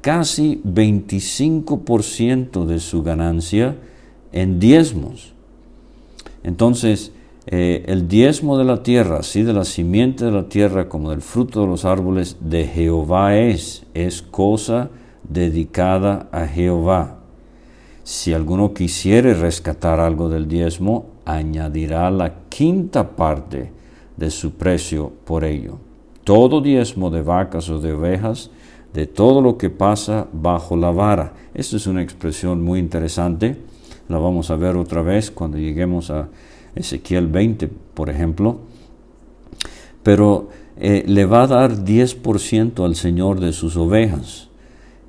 casi 0.00 0.60
25% 0.64 2.66
de 2.66 2.80
su 2.80 3.02
ganancia 3.02 3.76
en 4.32 4.58
diezmos. 4.58 5.34
Entonces, 6.42 7.12
eh, 7.46 7.84
el 7.88 8.08
diezmo 8.08 8.56
de 8.56 8.64
la 8.64 8.82
tierra, 8.82 9.18
así 9.18 9.42
de 9.42 9.52
la 9.52 9.64
simiente 9.64 10.24
de 10.24 10.32
la 10.32 10.48
tierra 10.48 10.88
como 10.88 11.10
del 11.10 11.20
fruto 11.20 11.60
de 11.60 11.66
los 11.66 11.84
árboles, 11.84 12.38
de 12.40 12.66
Jehová 12.66 13.36
es, 13.36 13.84
es 13.92 14.22
cosa 14.22 14.90
dedicada 15.28 16.28
a 16.32 16.46
Jehová. 16.46 17.18
Si 18.02 18.32
alguno 18.32 18.72
quisiere 18.72 19.34
rescatar 19.34 20.00
algo 20.00 20.28
del 20.28 20.48
diezmo, 20.48 21.06
añadirá 21.24 22.10
la 22.10 22.34
quinta 22.48 23.16
parte 23.16 23.72
de 24.16 24.30
su 24.30 24.52
precio 24.52 25.12
por 25.24 25.44
ello. 25.44 25.78
Todo 26.22 26.60
diezmo 26.60 27.10
de 27.10 27.22
vacas 27.22 27.68
o 27.68 27.78
de 27.78 27.92
ovejas, 27.92 28.50
de 28.94 29.06
todo 29.06 29.42
lo 29.42 29.58
que 29.58 29.70
pasa 29.70 30.28
bajo 30.32 30.76
la 30.76 30.90
vara. 30.90 31.34
Esta 31.52 31.76
es 31.76 31.86
una 31.86 32.02
expresión 32.02 32.62
muy 32.62 32.78
interesante. 32.78 33.56
La 34.08 34.18
vamos 34.18 34.50
a 34.50 34.56
ver 34.56 34.76
otra 34.76 35.02
vez 35.02 35.30
cuando 35.30 35.58
lleguemos 35.58 36.10
a 36.10 36.28
Ezequiel 36.74 37.28
20, 37.28 37.68
por 37.94 38.10
ejemplo. 38.10 38.58
Pero 40.02 40.48
eh, 40.76 41.04
le 41.06 41.24
va 41.24 41.42
a 41.42 41.46
dar 41.46 41.84
10% 41.84 42.84
al 42.84 42.96
Señor 42.96 43.40
de 43.40 43.52
sus 43.52 43.76
ovejas 43.76 44.48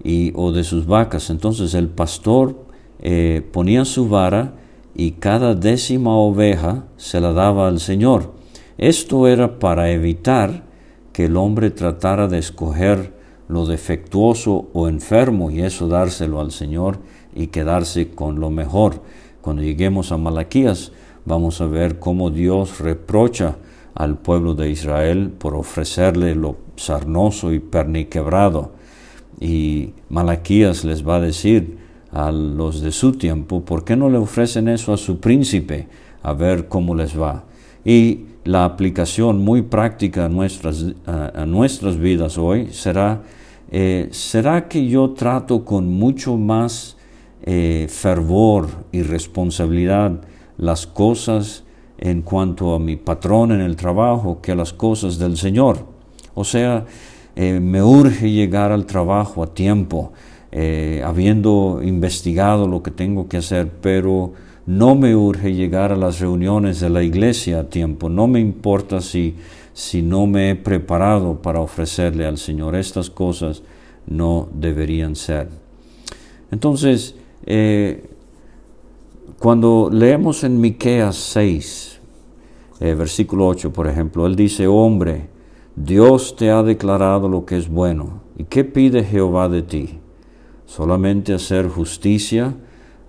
y, 0.03 0.31
o 0.35 0.51
de 0.51 0.63
sus 0.63 0.85
vacas. 0.85 1.29
Entonces 1.29 1.73
el 1.73 1.89
pastor 1.89 2.55
eh, 3.01 3.41
ponía 3.51 3.85
su 3.85 4.07
vara 4.07 4.53
y 4.95 5.11
cada 5.11 5.55
décima 5.55 6.15
oveja 6.15 6.85
se 6.97 7.19
la 7.19 7.33
daba 7.33 7.67
al 7.67 7.79
Señor. 7.79 8.33
Esto 8.77 9.27
era 9.27 9.59
para 9.59 9.91
evitar 9.91 10.63
que 11.11 11.25
el 11.25 11.37
hombre 11.37 11.71
tratara 11.71 12.27
de 12.27 12.39
escoger 12.39 13.13
lo 13.47 13.65
defectuoso 13.65 14.69
o 14.73 14.87
enfermo 14.87 15.51
y 15.51 15.61
eso 15.61 15.87
dárselo 15.87 16.41
al 16.41 16.51
Señor 16.51 16.99
y 17.33 17.47
quedarse 17.47 18.09
con 18.09 18.39
lo 18.39 18.49
mejor. 18.49 19.01
Cuando 19.41 19.61
lleguemos 19.61 20.11
a 20.11 20.17
Malaquías 20.17 20.91
vamos 21.25 21.61
a 21.61 21.65
ver 21.65 21.99
cómo 21.99 22.29
Dios 22.29 22.79
reprocha 22.79 23.57
al 23.93 24.17
pueblo 24.17 24.55
de 24.55 24.69
Israel 24.69 25.31
por 25.37 25.55
ofrecerle 25.55 26.35
lo 26.35 26.57
sarnoso 26.75 27.53
y 27.53 27.59
perniquebrado. 27.59 28.71
Y 29.39 29.93
Malaquías 30.09 30.85
les 30.85 31.07
va 31.07 31.17
a 31.17 31.21
decir, 31.21 31.77
a 32.11 32.31
los 32.31 32.81
de 32.81 32.93
su 32.93 33.11
tiempo, 33.13 33.65
¿por 33.65 33.83
qué 33.83 33.97
no 33.97 34.09
le 34.09 34.17
ofrecen 34.17 34.69
eso 34.69 34.93
a 34.93 34.97
su 34.97 35.19
príncipe? 35.19 35.87
A 36.23 36.31
ver 36.33 36.69
cómo 36.69 36.95
les 36.95 37.19
va. 37.19 37.43
Y 37.83 38.21
la 38.45 38.63
aplicación 38.63 39.43
muy 39.43 39.63
práctica 39.63 40.25
a 40.25 40.29
nuestras, 40.29 40.85
a, 41.05 41.45
nuestras 41.45 41.97
vidas 41.97 42.37
hoy 42.37 42.69
será, 42.71 43.23
eh, 43.69 44.07
¿será 44.11 44.69
que 44.69 44.87
yo 44.87 45.09
trato 45.09 45.65
con 45.65 45.91
mucho 45.91 46.37
más 46.37 46.95
eh, 47.43 47.87
fervor 47.89 48.69
y 48.93 49.01
responsabilidad 49.01 50.21
las 50.57 50.87
cosas 50.87 51.63
en 51.97 52.21
cuanto 52.21 52.75
a 52.75 52.79
mi 52.79 52.95
patrón 52.95 53.51
en 53.51 53.61
el 53.61 53.75
trabajo 53.75 54.39
que 54.41 54.55
las 54.55 54.73
cosas 54.73 55.17
del 55.17 55.37
Señor? 55.37 55.85
O 56.33 56.43
sea, 56.43 56.85
eh, 57.35 57.59
me 57.59 57.83
urge 57.83 58.31
llegar 58.31 58.71
al 58.71 58.85
trabajo 58.85 59.43
a 59.43 59.53
tiempo, 59.53 60.13
eh, 60.51 61.01
habiendo 61.05 61.81
investigado 61.83 62.67
lo 62.67 62.81
que 62.81 62.91
tengo 62.91 63.27
que 63.27 63.37
hacer, 63.37 63.69
pero 63.81 64.33
no 64.65 64.95
me 64.95 65.15
urge 65.15 65.53
llegar 65.53 65.91
a 65.91 65.95
las 65.95 66.19
reuniones 66.19 66.79
de 66.79 66.89
la 66.89 67.03
iglesia 67.03 67.59
a 67.59 67.63
tiempo. 67.65 68.09
No 68.09 68.27
me 68.27 68.39
importa 68.39 69.01
si, 69.01 69.35
si 69.73 70.01
no 70.01 70.27
me 70.27 70.51
he 70.51 70.55
preparado 70.55 71.41
para 71.41 71.59
ofrecerle 71.59 72.25
al 72.25 72.37
Señor. 72.37 72.75
Estas 72.75 73.09
cosas 73.09 73.61
no 74.07 74.47
deberían 74.53 75.15
ser. 75.15 75.49
Entonces, 76.51 77.15
eh, 77.45 78.14
cuando 79.39 79.89
leemos 79.91 80.43
en 80.43 80.59
Miqueas 80.59 81.15
6, 81.15 81.99
eh, 82.79 82.93
versículo 82.93 83.47
8, 83.47 83.71
por 83.71 83.87
ejemplo, 83.87 84.25
él 84.25 84.35
dice, 84.35 84.67
hombre, 84.67 85.29
Dios 85.75 86.35
te 86.35 86.51
ha 86.51 86.63
declarado 86.63 87.27
lo 87.29 87.45
que 87.45 87.57
es 87.57 87.69
bueno. 87.69 88.21
¿Y 88.37 88.45
qué 88.45 88.63
pide 88.63 89.03
Jehová 89.03 89.49
de 89.49 89.61
ti? 89.61 89.99
solamente 90.65 91.33
hacer 91.33 91.67
justicia, 91.67 92.55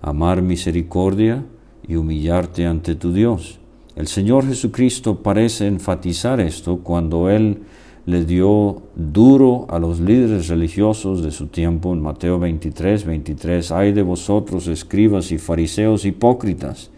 amar 0.01 0.41
misericordia 0.41 1.45
y 1.87 1.95
humillarte 1.95 2.65
ante 2.65 2.95
tu 2.95 3.11
Dios. 3.11 3.59
El 3.95 4.07
Señor 4.07 4.45
Jesucristo 4.45 5.23
parece 5.23 5.65
enfatizar 5.67 6.39
esto 6.39 6.77
cuando 6.77 7.29
Él 7.29 7.63
le 8.07 8.25
dio 8.25 8.81
duro 8.95 9.67
a 9.69 9.77
los 9.77 9.99
líderes 9.99 10.47
religiosos 10.47 11.21
de 11.21 11.29
su 11.29 11.47
tiempo 11.47 11.93
en 11.93 12.01
Mateo 12.01 12.39
23, 12.39 13.05
23, 13.05 13.71
ay 13.71 13.91
de 13.91 14.01
vosotros 14.01 14.67
escribas 14.67 15.31
y 15.31 15.37
fariseos 15.37 16.03
hipócritas, 16.05 16.89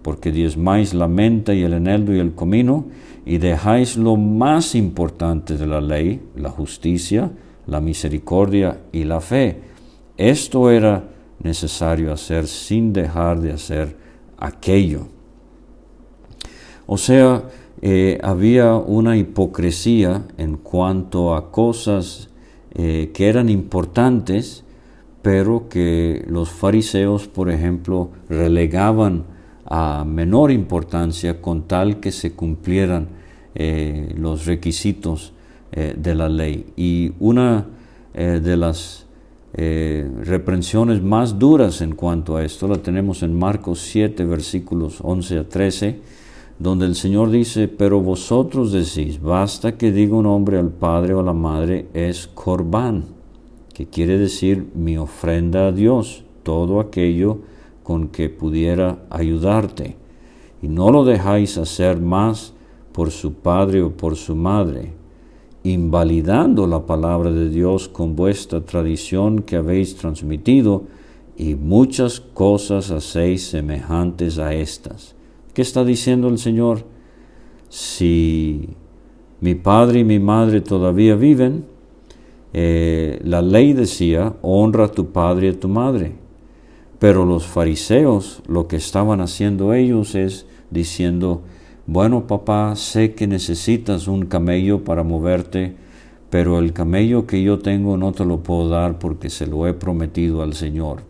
porque 0.00 0.32
diezmáis 0.32 0.94
la 0.94 1.06
menta 1.06 1.52
y 1.52 1.62
el 1.62 1.74
eneldo 1.74 2.14
y 2.14 2.18
el 2.18 2.32
comino, 2.32 2.86
y 3.26 3.36
dejáis 3.36 3.98
lo 3.98 4.16
más 4.16 4.74
importante 4.74 5.58
de 5.58 5.66
la 5.66 5.82
ley, 5.82 6.22
la 6.34 6.48
justicia, 6.48 7.30
la 7.66 7.82
misericordia 7.82 8.78
y 8.90 9.04
la 9.04 9.20
fe 9.20 9.72
esto 10.16 10.70
era 10.70 11.04
necesario 11.42 12.12
hacer 12.12 12.46
sin 12.46 12.92
dejar 12.92 13.40
de 13.40 13.52
hacer 13.52 13.96
aquello. 14.38 15.08
O 16.86 16.96
sea, 16.96 17.42
eh, 17.84 18.20
había 18.22 18.76
una 18.76 19.16
hipocresía 19.16 20.22
en 20.38 20.56
cuanto 20.56 21.34
a 21.34 21.50
cosas 21.50 22.28
eh, 22.74 23.10
que 23.12 23.28
eran 23.28 23.48
importantes, 23.48 24.62
pero 25.20 25.68
que 25.68 26.24
los 26.28 26.50
fariseos, 26.50 27.26
por 27.26 27.50
ejemplo, 27.50 28.10
relegaban 28.28 29.24
a 29.66 30.04
menor 30.06 30.52
importancia 30.52 31.40
con 31.40 31.66
tal 31.66 31.98
que 31.98 32.12
se 32.12 32.34
cumplieran 32.34 33.08
eh, 33.56 34.14
los 34.16 34.46
requisitos 34.46 35.32
de 35.72 36.14
la 36.14 36.28
ley. 36.28 36.66
Y 36.76 37.12
una 37.18 37.66
de 38.12 38.56
las 38.58 39.06
reprensiones 39.54 41.02
más 41.02 41.38
duras 41.38 41.80
en 41.80 41.94
cuanto 41.94 42.36
a 42.36 42.44
esto 42.44 42.68
la 42.68 42.76
tenemos 42.76 43.22
en 43.22 43.38
Marcos 43.38 43.80
7, 43.80 44.22
versículos 44.26 44.98
11 45.00 45.38
a 45.38 45.48
13, 45.48 46.00
donde 46.58 46.86
el 46.86 46.94
Señor 46.94 47.30
dice, 47.30 47.68
pero 47.68 48.00
vosotros 48.00 48.72
decís, 48.72 49.20
basta 49.20 49.76
que 49.76 49.92
diga 49.92 50.16
un 50.16 50.26
hombre 50.26 50.58
al 50.58 50.70
padre 50.70 51.14
o 51.14 51.20
a 51.20 51.22
la 51.22 51.32
madre, 51.32 51.88
es 51.92 52.26
corbán, 52.28 53.04
que 53.74 53.86
quiere 53.86 54.18
decir 54.18 54.70
mi 54.74 54.96
ofrenda 54.96 55.68
a 55.68 55.72
Dios, 55.72 56.24
todo 56.42 56.80
aquello 56.80 57.38
con 57.82 58.08
que 58.08 58.28
pudiera 58.28 58.98
ayudarte, 59.10 59.96
y 60.60 60.68
no 60.68 60.90
lo 60.90 61.04
dejáis 61.04 61.58
hacer 61.58 62.00
más 62.00 62.52
por 62.92 63.10
su 63.10 63.34
padre 63.34 63.82
o 63.82 63.90
por 63.90 64.16
su 64.16 64.36
madre 64.36 65.02
invalidando 65.64 66.66
la 66.66 66.86
palabra 66.86 67.30
de 67.30 67.48
Dios 67.48 67.88
con 67.88 68.16
vuestra 68.16 68.60
tradición 68.60 69.42
que 69.42 69.56
habéis 69.56 69.96
transmitido, 69.96 70.84
y 71.36 71.54
muchas 71.54 72.20
cosas 72.20 72.90
hacéis 72.90 73.46
semejantes 73.46 74.38
a 74.38 74.54
estas. 74.54 75.14
¿Qué 75.54 75.60
está 75.60 75.84
diciendo 75.84 76.28
el 76.28 76.38
Señor? 76.38 76.84
Si 77.68 78.70
mi 79.40 79.54
padre 79.54 80.00
y 80.00 80.04
mi 80.04 80.18
madre 80.18 80.62
todavía 80.62 81.14
viven, 81.14 81.66
eh, 82.54 83.20
la 83.22 83.42
ley 83.42 83.74
decía, 83.74 84.34
honra 84.40 84.86
a 84.86 84.92
tu 84.92 85.12
padre 85.12 85.48
y 85.48 85.50
a 85.50 85.60
tu 85.60 85.68
madre. 85.68 86.12
Pero 86.98 87.26
los 87.26 87.46
fariseos 87.46 88.42
lo 88.46 88.66
que 88.66 88.76
estaban 88.76 89.20
haciendo 89.20 89.74
ellos 89.74 90.14
es 90.14 90.46
diciendo, 90.70 91.42
bueno 91.86 92.26
papá, 92.26 92.74
sé 92.76 93.14
que 93.14 93.26
necesitas 93.26 94.06
un 94.08 94.26
camello 94.26 94.84
para 94.84 95.02
moverte, 95.02 95.74
pero 96.30 96.60
el 96.60 96.72
camello 96.72 97.26
que 97.26 97.42
yo 97.42 97.58
tengo 97.58 97.98
no 97.98 98.12
te 98.12 98.24
lo 98.24 98.42
puedo 98.42 98.68
dar 98.70 98.98
porque 98.98 99.28
se 99.28 99.46
lo 99.46 99.66
he 99.66 99.74
prometido 99.74 100.42
al 100.42 100.54
Señor. 100.54 101.02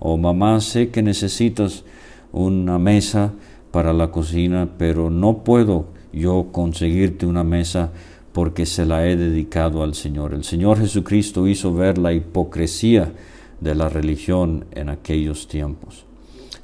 O 0.00 0.16
mamá, 0.16 0.60
sé 0.60 0.88
que 0.88 1.02
necesitas 1.02 1.84
una 2.32 2.78
mesa 2.78 3.32
para 3.76 3.92
la 3.92 4.10
cocina, 4.10 4.70
pero 4.78 5.10
no 5.10 5.44
puedo 5.44 5.88
yo 6.10 6.46
conseguirte 6.50 7.26
una 7.26 7.44
mesa 7.44 7.92
porque 8.32 8.64
se 8.64 8.86
la 8.86 9.06
he 9.06 9.18
dedicado 9.18 9.82
al 9.82 9.94
Señor. 9.94 10.32
El 10.32 10.44
Señor 10.44 10.78
Jesucristo 10.78 11.46
hizo 11.46 11.74
ver 11.74 11.98
la 11.98 12.14
hipocresía 12.14 13.12
de 13.60 13.74
la 13.74 13.90
religión 13.90 14.64
en 14.70 14.88
aquellos 14.88 15.46
tiempos. 15.46 16.06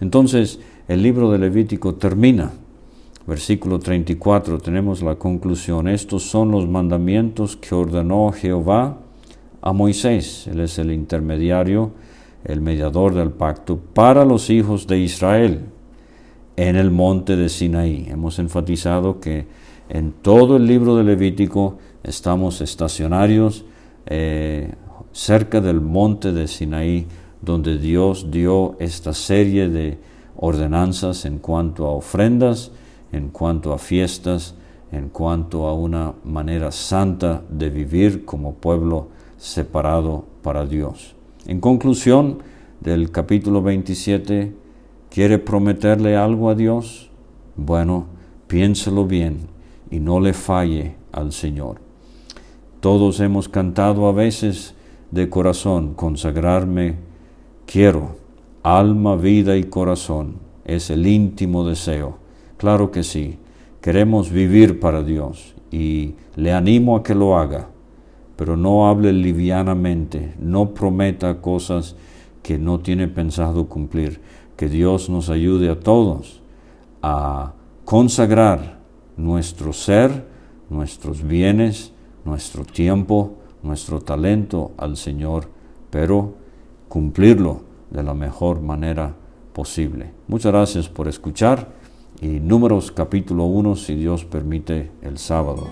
Entonces, 0.00 0.58
el 0.88 1.02
libro 1.02 1.30
de 1.30 1.38
Levítico 1.38 1.96
termina. 1.96 2.50
Versículo 3.26 3.78
34, 3.78 4.56
tenemos 4.60 5.02
la 5.02 5.16
conclusión. 5.16 5.88
Estos 5.88 6.22
son 6.22 6.50
los 6.50 6.66
mandamientos 6.66 7.56
que 7.56 7.74
ordenó 7.74 8.32
Jehová 8.32 8.96
a 9.60 9.72
Moisés. 9.74 10.46
Él 10.46 10.60
es 10.60 10.78
el 10.78 10.90
intermediario, 10.90 11.90
el 12.42 12.62
mediador 12.62 13.12
del 13.12 13.32
pacto 13.32 13.76
para 13.76 14.24
los 14.24 14.48
hijos 14.48 14.86
de 14.86 14.98
Israel 15.00 15.66
en 16.56 16.76
el 16.76 16.90
monte 16.90 17.36
de 17.36 17.48
Sinaí. 17.48 18.06
Hemos 18.08 18.38
enfatizado 18.38 19.20
que 19.20 19.46
en 19.88 20.12
todo 20.12 20.56
el 20.56 20.66
libro 20.66 20.96
de 20.96 21.04
Levítico 21.04 21.78
estamos 22.02 22.60
estacionarios 22.60 23.64
eh, 24.06 24.72
cerca 25.12 25.60
del 25.60 25.80
monte 25.80 26.32
de 26.32 26.48
Sinaí, 26.48 27.06
donde 27.40 27.78
Dios 27.78 28.30
dio 28.30 28.76
esta 28.78 29.12
serie 29.12 29.68
de 29.68 29.98
ordenanzas 30.36 31.24
en 31.24 31.38
cuanto 31.38 31.86
a 31.86 31.90
ofrendas, 31.90 32.72
en 33.12 33.28
cuanto 33.28 33.72
a 33.72 33.78
fiestas, 33.78 34.54
en 34.90 35.08
cuanto 35.08 35.66
a 35.66 35.74
una 35.74 36.14
manera 36.24 36.70
santa 36.70 37.42
de 37.48 37.70
vivir 37.70 38.24
como 38.24 38.54
pueblo 38.54 39.08
separado 39.38 40.24
para 40.42 40.66
Dios. 40.66 41.14
En 41.46 41.60
conclusión 41.60 42.38
del 42.80 43.10
capítulo 43.10 43.62
27, 43.62 44.61
¿quiere 45.12 45.38
prometerle 45.38 46.16
algo 46.16 46.48
a 46.48 46.54
Dios? 46.54 47.10
Bueno, 47.56 48.06
piénselo 48.46 49.06
bien 49.06 49.40
y 49.90 50.00
no 50.00 50.20
le 50.20 50.32
falle 50.32 50.96
al 51.12 51.32
Señor. 51.32 51.80
Todos 52.80 53.20
hemos 53.20 53.48
cantado 53.48 54.06
a 54.06 54.12
veces 54.12 54.74
de 55.10 55.28
corazón, 55.28 55.92
consagrarme 55.92 56.96
quiero, 57.66 58.16
alma, 58.62 59.16
vida 59.16 59.56
y 59.58 59.64
corazón, 59.64 60.36
es 60.64 60.88
el 60.88 61.06
íntimo 61.06 61.68
deseo. 61.68 62.16
Claro 62.56 62.90
que 62.90 63.02
sí, 63.02 63.38
queremos 63.82 64.30
vivir 64.30 64.80
para 64.80 65.02
Dios 65.02 65.54
y 65.70 66.14
le 66.36 66.54
animo 66.54 66.96
a 66.96 67.02
que 67.02 67.14
lo 67.14 67.36
haga, 67.36 67.68
pero 68.36 68.56
no 68.56 68.88
hable 68.88 69.12
livianamente, 69.12 70.32
no 70.40 70.72
prometa 70.72 71.42
cosas 71.42 71.96
que 72.42 72.58
no 72.58 72.80
tiene 72.80 73.08
pensado 73.08 73.68
cumplir. 73.68 74.20
Que 74.56 74.68
Dios 74.68 75.08
nos 75.08 75.30
ayude 75.30 75.70
a 75.70 75.80
todos 75.80 76.42
a 77.02 77.52
consagrar 77.84 78.78
nuestro 79.16 79.72
ser, 79.72 80.26
nuestros 80.70 81.22
bienes, 81.22 81.92
nuestro 82.24 82.64
tiempo, 82.64 83.38
nuestro 83.62 84.00
talento 84.00 84.72
al 84.76 84.96
Señor, 84.96 85.48
pero 85.90 86.34
cumplirlo 86.88 87.62
de 87.90 88.02
la 88.02 88.14
mejor 88.14 88.60
manera 88.60 89.14
posible. 89.52 90.12
Muchas 90.28 90.52
gracias 90.52 90.88
por 90.88 91.08
escuchar 91.08 91.72
y 92.20 92.40
números 92.40 92.92
capítulo 92.92 93.44
1 93.44 93.76
si 93.76 93.94
Dios 93.94 94.24
permite 94.24 94.90
el 95.02 95.18
sábado. 95.18 95.68